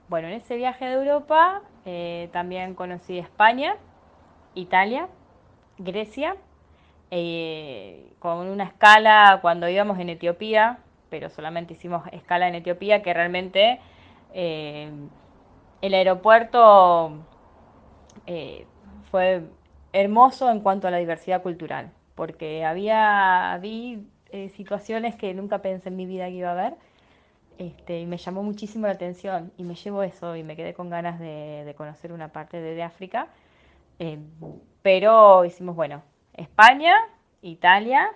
Bueno, 0.09 0.27
en 0.27 0.35
ese 0.35 0.57
viaje 0.57 0.85
de 0.85 0.95
Europa 0.95 1.63
eh, 1.87 2.29
también 2.33 2.75
conocí 2.75 3.19
España, 3.19 3.77
Italia, 4.57 5.07
Grecia 5.79 6.35
con 8.19 8.49
una 8.49 8.65
escala 8.65 9.39
cuando 9.43 9.69
íbamos 9.69 10.01
en 10.01 10.09
Etiopía, 10.09 10.79
pero 11.09 11.31
solamente 11.31 11.75
hicimos 11.75 12.03
escala 12.11 12.49
en 12.49 12.57
Etiopía, 12.57 13.03
que 13.03 13.15
realmente 13.15 13.79
el 14.33 15.95
aeropuerto 15.95 17.13
fue 19.11 19.43
hermoso 19.93 20.51
en 20.51 20.61
cuanto 20.61 20.89
a 20.89 20.91
la 20.91 20.97
diversidad 20.97 21.43
cultural, 21.43 21.93
porque 22.15 22.65
había 22.65 23.59
situaciones 24.55 25.15
que 25.17 25.35
nunca 25.35 25.61
pensé 25.61 25.89
en 25.89 25.97
mi 25.97 26.07
vida 26.07 26.27
que 26.27 26.33
iba 26.35 26.53
a 26.53 26.55
ver. 26.55 26.75
este, 27.59 28.01
y 28.01 28.07
me 28.07 28.17
llamó 28.17 28.43
muchísimo 28.43 28.87
la 28.87 28.95
atención 28.95 29.53
y 29.57 29.65
me 29.65 29.75
llevo 29.75 30.03
eso 30.03 30.37
y 30.37 30.43
me 30.43 30.57
quedé 30.57 30.75
con 30.75 30.91
ganas 30.91 31.19
de, 31.21 31.75
conocer 31.77 32.13
una 32.13 32.29
parte 32.29 32.61
de, 32.61 32.83
África. 32.83 33.29
Eh, 33.99 34.19
pero 34.83 35.45
hicimos, 35.45 35.77
bueno, 35.77 36.03
España, 36.35 36.95
Italia 37.43 38.09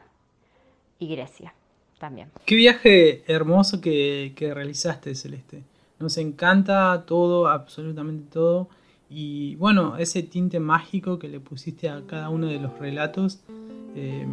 y 0.98 1.08
Grecia 1.08 1.54
también. 1.98 2.30
Qué 2.44 2.56
viaje 2.56 3.24
hermoso 3.32 3.80
que, 3.80 4.32
que 4.36 4.52
realizaste, 4.52 5.14
Celeste. 5.14 5.62
Nos 5.98 6.18
encanta 6.18 7.04
todo, 7.06 7.48
absolutamente 7.48 8.30
todo. 8.30 8.68
Y 9.08 9.54
bueno, 9.56 9.96
ese 9.96 10.22
tinte 10.22 10.60
mágico 10.60 11.18
que 11.18 11.28
le 11.28 11.40
pusiste 11.40 11.88
a 11.88 12.02
cada 12.06 12.28
uno 12.28 12.48
de 12.48 12.58
los 12.58 12.76
relatos 12.78 13.40
eh, 13.94 14.26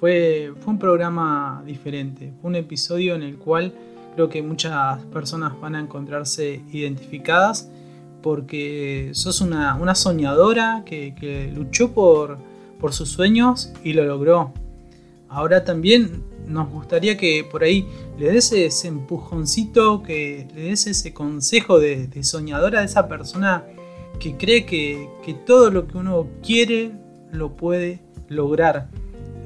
fue, 0.00 0.52
un 0.66 0.78
programa 0.78 1.62
diferente. 1.66 2.32
Fue 2.40 2.50
un 2.50 2.56
episodio 2.56 3.14
en 3.14 3.22
el 3.22 3.36
cual 3.36 3.74
creo 4.14 4.28
que 4.28 4.42
muchas 4.42 5.02
personas 5.06 5.58
van 5.60 5.74
a 5.74 5.80
encontrarse 5.80 6.62
identificadas 6.72 7.70
porque 8.22 9.10
sos 9.12 9.40
una, 9.40 9.94
soñadora 9.94 10.82
que, 10.84 11.52
luchó 11.54 11.92
por, 11.92 12.38
por 12.80 12.92
sus 12.92 13.08
sueños 13.08 13.72
y 13.84 13.92
lo 13.92 14.04
logró. 14.04 14.52
Ahora 15.28 15.64
también 15.64 16.24
nos 16.48 16.70
gustaría 16.70 17.16
que 17.16 17.46
por 17.48 17.62
ahí 17.62 17.86
le 18.18 18.32
des 18.32 18.52
ese 18.52 18.88
empujoncito, 18.88 20.02
que 20.02 20.48
le 20.54 20.62
des 20.62 20.86
ese 20.86 21.12
consejo 21.12 21.78
de, 21.78 22.08
soñadora 22.22 22.80
a 22.80 22.84
esa 22.84 23.08
persona 23.08 23.64
que 24.18 24.36
cree 24.36 24.64
que, 24.64 25.08
todo 25.46 25.70
lo 25.70 25.86
que 25.86 25.98
uno 25.98 26.26
quiere 26.42 26.92
lo 27.30 27.56
puede 27.56 28.00
lograr. 28.28 28.88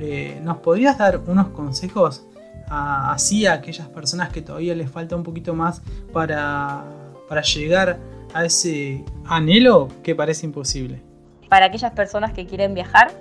Eh, 0.05 0.41
¿Nos 0.43 0.57
podrías 0.57 0.99
dar 0.99 1.21
unos 1.29 1.51
consejos 1.51 2.27
así 2.69 3.47
a 3.47 3.53
aquellas 3.53 3.87
personas 3.87 4.31
que 4.31 4.43
todavía 4.43 4.75
les 4.75 4.91
falta 4.91 5.15
un 5.15 5.23
poquito 5.23 5.55
más 5.55 5.81
para, 6.13 6.83
para 7.29 7.43
llegar 7.43 7.99
a 8.35 8.45
ese 8.45 9.05
anhelo 9.27 9.87
que 10.03 10.17
parece 10.17 10.45
imposible? 10.45 11.01
Para 11.49 11.67
aquellas 11.67 11.93
personas 11.93 12.33
que 12.33 12.47
quieren 12.47 12.75
viajar, 12.75 13.13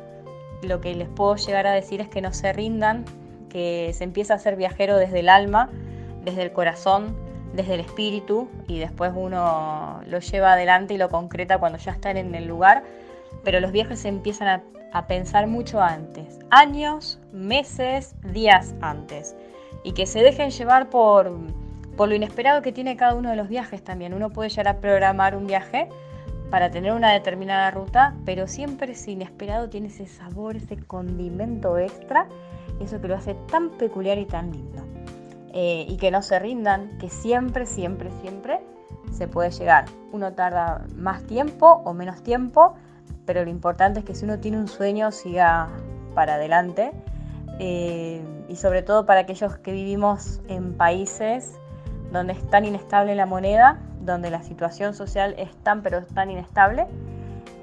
lo 0.63 0.81
que 0.81 0.95
les 0.95 1.07
puedo 1.07 1.35
llegar 1.35 1.67
a 1.67 1.71
decir 1.73 2.01
es 2.01 2.07
que 2.07 2.19
no 2.19 2.33
se 2.33 2.51
rindan, 2.51 3.05
que 3.47 3.91
se 3.93 4.03
empieza 4.03 4.33
a 4.33 4.39
ser 4.39 4.55
viajero 4.55 4.97
desde 4.97 5.19
el 5.19 5.29
alma, 5.29 5.69
desde 6.25 6.41
el 6.41 6.51
corazón, 6.51 7.15
desde 7.53 7.75
el 7.75 7.81
espíritu 7.81 8.49
y 8.67 8.79
después 8.79 9.11
uno 9.15 10.01
lo 10.07 10.19
lleva 10.19 10.53
adelante 10.53 10.95
y 10.95 10.97
lo 10.97 11.09
concreta 11.09 11.59
cuando 11.59 11.77
ya 11.77 11.91
están 11.91 12.17
en 12.17 12.33
el 12.33 12.47
lugar, 12.47 12.81
pero 13.43 13.59
los 13.59 13.71
viajes 13.71 13.99
se 13.99 14.07
empiezan 14.07 14.47
a, 14.47 14.63
pensar 15.07 15.47
mucho 15.47 15.81
antes, 15.81 16.39
años, 16.49 17.19
meses, 17.31 18.15
días 18.33 18.75
antes, 18.81 19.35
y 19.83 19.93
que 19.93 20.05
se 20.05 20.21
dejen 20.21 20.51
llevar 20.51 20.89
por, 20.89 21.31
por 21.95 22.09
lo 22.09 22.15
inesperado 22.15 22.61
que 22.61 22.71
tiene 22.71 22.97
cada 22.97 23.15
uno 23.15 23.29
de 23.29 23.35
los 23.35 23.47
viajes 23.47 23.83
también. 23.83 24.13
Uno 24.13 24.29
puede 24.29 24.49
llegar 24.49 24.67
a 24.67 24.79
programar 24.79 25.35
un 25.35 25.47
viaje 25.47 25.89
para 26.49 26.69
tener 26.69 26.91
una 26.91 27.11
determinada 27.13 27.71
ruta, 27.71 28.15
pero 28.25 28.47
siempre 28.47 28.91
ese 28.91 29.11
inesperado 29.11 29.69
tiene 29.69 29.87
ese 29.87 30.05
sabor, 30.05 30.57
ese 30.57 30.77
condimento 30.77 31.77
extra, 31.77 32.27
eso 32.81 32.99
que 32.99 33.07
lo 33.07 33.15
hace 33.15 33.35
tan 33.49 33.69
peculiar 33.71 34.17
y 34.17 34.25
tan 34.25 34.51
lindo. 34.51 34.83
Eh, 35.53 35.85
y 35.87 35.97
que 35.97 36.11
no 36.11 36.21
se 36.21 36.39
rindan, 36.39 36.97
que 36.97 37.09
siempre, 37.09 37.65
siempre, 37.65 38.09
siempre 38.21 38.59
se 39.11 39.27
puede 39.27 39.51
llegar. 39.51 39.85
Uno 40.11 40.33
tarda 40.33 40.85
más 40.95 41.23
tiempo 41.23 41.81
o 41.85 41.93
menos 41.93 42.21
tiempo, 42.23 42.75
pero 43.25 43.43
lo 43.43 43.49
importante 43.49 43.99
es 43.99 44.05
que 44.05 44.15
si 44.15 44.25
uno 44.25 44.39
tiene 44.39 44.57
un 44.57 44.67
sueño 44.67 45.11
siga 45.11 45.69
para 46.13 46.35
adelante. 46.35 46.91
Eh, 47.59 48.21
y 48.47 48.55
sobre 48.55 48.81
todo 48.81 49.05
para 49.05 49.21
aquellos 49.21 49.57
que 49.57 49.71
vivimos 49.71 50.41
en 50.47 50.73
países 50.73 51.53
donde 52.11 52.33
es 52.33 52.49
tan 52.49 52.65
inestable 52.65 53.15
la 53.15 53.25
moneda, 53.25 53.79
donde 54.01 54.29
la 54.29 54.43
situación 54.43 54.93
social 54.93 55.35
es 55.37 55.55
tan 55.57 55.81
pero 55.81 56.03
tan 56.03 56.29
inestable, 56.31 56.87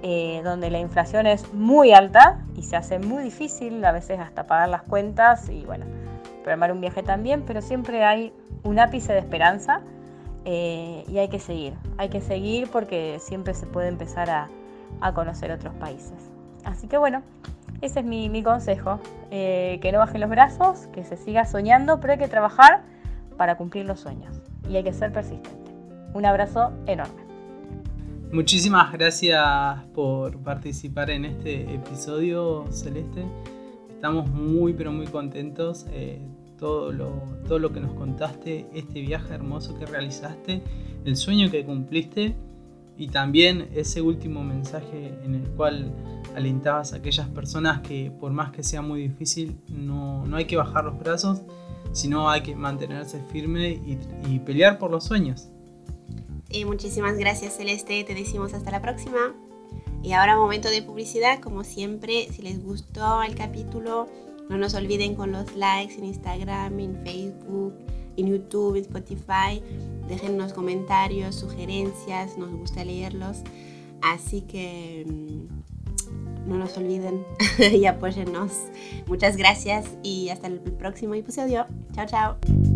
eh, 0.03 0.41
donde 0.45 0.71
la 0.71 0.79
inflación 0.79 1.27
es 1.27 1.53
muy 1.53 1.93
alta 1.93 2.45
y 2.57 2.63
se 2.63 2.77
hace 2.77 2.99
muy 2.99 3.23
difícil 3.23 3.85
a 3.85 3.93
veces 3.93 4.21
hasta 4.21 4.47
pagar 4.47 4.69
las 4.69 4.83
cuentas 4.83 5.49
y 5.49 5.65
bueno, 5.65 5.85
programar 6.43 6.73
un 6.73 6.81
viaje 6.81 7.03
también, 7.03 7.43
pero 7.43 7.61
siempre 7.61 8.05
hay 8.05 8.33
un 8.63 8.79
ápice 8.79 9.13
de 9.13 9.19
esperanza 9.19 9.81
eh, 10.45 11.05
y 11.09 11.19
hay 11.19 11.29
que 11.29 11.41
seguir. 11.41 11.75
Hay 11.99 12.09
que 12.09 12.21
seguir 12.21 12.71
porque 12.71 13.19
siempre 13.21 13.53
se 13.53 13.67
puede 13.67 13.89
empezar 13.89 14.31
a, 14.31 14.49
conocer 15.14 15.53
otros 15.53 15.74
países. 15.74 16.30
Así 16.64 16.89
que 16.89 16.99
bueno, 16.99 17.22
ese 17.80 18.01
es 18.01 18.07
mi, 18.07 18.43
consejo. 18.43 19.01
Eh, 19.30 19.78
que 19.80 19.93
no 19.93 19.99
bajen 19.99 20.20
los 20.20 20.30
brazos, 20.30 20.86
que 20.93 21.05
se 21.05 21.16
siga 21.16 21.45
soñando, 21.45 22.01
pero 22.01 22.14
hay 22.14 22.18
que 22.18 22.28
trabajar 22.28 22.82
para 23.36 23.57
cumplir 23.57 23.86
los 23.86 24.01
sueños 24.01 24.41
y 24.68 24.76
hay 24.76 24.84
que 24.84 24.93
ser 24.93 25.12
persistente. 25.12 25.70
Un 26.14 26.26
abrazo 26.26 26.72
enorme. 26.86 27.22
Muchísimas 28.32 28.93
gracias 28.93 29.84
por 29.95 30.39
participar 30.39 31.11
en 31.11 31.24
este 31.24 31.74
episodio, 31.74 32.66
Celeste. 32.70 33.24
Estamos 33.89 34.28
muy, 34.28 34.74
pero 34.74 34.93
muy 34.93 35.07
contentos. 35.07 35.86
Eh, 35.91 36.20
todo, 36.59 36.93
lo, 36.93 37.22
todo 37.47 37.59
lo 37.59 37.72
que 37.72 37.80
nos 37.80 37.93
contaste, 37.95 38.66
este 38.74 39.01
viaje 39.01 39.32
hermoso 39.32 39.78
que 39.78 39.86
realizaste, 39.86 40.62
el 41.05 41.16
sueño 41.16 41.51
que 41.51 41.64
cumpliste 41.64 42.34
y 42.99 43.07
también 43.07 43.68
ese 43.74 44.03
último 44.03 44.42
mensaje 44.42 45.14
en 45.24 45.36
el 45.36 45.49
cual 45.51 45.94
alentabas 46.34 46.92
a 46.92 46.96
aquellas 46.96 47.28
personas 47.28 47.80
que 47.80 48.11
por 48.11 48.32
más 48.32 48.51
que 48.51 48.64
sea 48.64 48.82
muy 48.82 49.03
difícil, 49.03 49.57
no, 49.68 50.26
no 50.26 50.36
hay 50.36 50.46
que 50.46 50.57
bajar 50.57 50.84
los 50.84 50.99
brazos, 50.99 51.42
sino 51.92 52.28
hay 52.28 52.42
que 52.42 52.57
mantenerse 52.57 53.22
firme 53.30 53.80
y, 54.26 54.38
pelear 54.40 54.78
por 54.78 54.90
los 54.90 55.05
sueños. 55.05 55.49
Muchísimas 56.66 57.16
gracias 57.16 57.57
Celeste, 57.57 58.03
te 58.05 58.14
decimos 58.14 58.53
hasta 58.53 58.70
la 58.72 58.82
próxima. 58.82 59.34
Y 60.03 60.12
ahora 60.12 60.36
momento 60.36 60.68
de 60.68 60.82
publicidad, 60.82 61.40
como 61.40 61.64
siempre, 61.64 62.28
si 62.32 62.42
les 62.42 62.62
gustó 62.62 63.22
el 63.22 63.34
capítulo, 63.34 64.09
no 64.49 64.59
nos 64.59 64.74
olviden 64.74 65.14
con 65.14 65.32
los 65.32 65.55
likes 65.55 65.94
en 65.94 66.05
Instagram, 66.05 66.80
en 66.80 67.05
Facebook, 67.05 67.74
en 68.19 68.29
YouTube, 68.29 68.77
en 68.77 68.83
Spotify. 68.83 69.62
Déjennos 70.09 70.53
comentarios, 70.53 71.35
sugerencias, 71.35 72.37
nos 72.37 72.51
gusta 72.53 72.85
leerlos. 72.85 73.39
Así 74.03 74.43
que 74.43 75.05
mm, 75.07 76.49
no 76.49 76.59
nos 76.59 76.77
olviden 76.77 77.25
y 77.73 77.87
apóyennos. 77.87 78.53
Muchas 79.07 79.37
gracias 79.37 79.87
y 80.03 80.29
hasta 80.31 80.47
el 80.47 80.61
próximo 80.61 81.14
episodio. 81.14 81.66
Chao, 81.95 82.07
chao. 82.07 82.68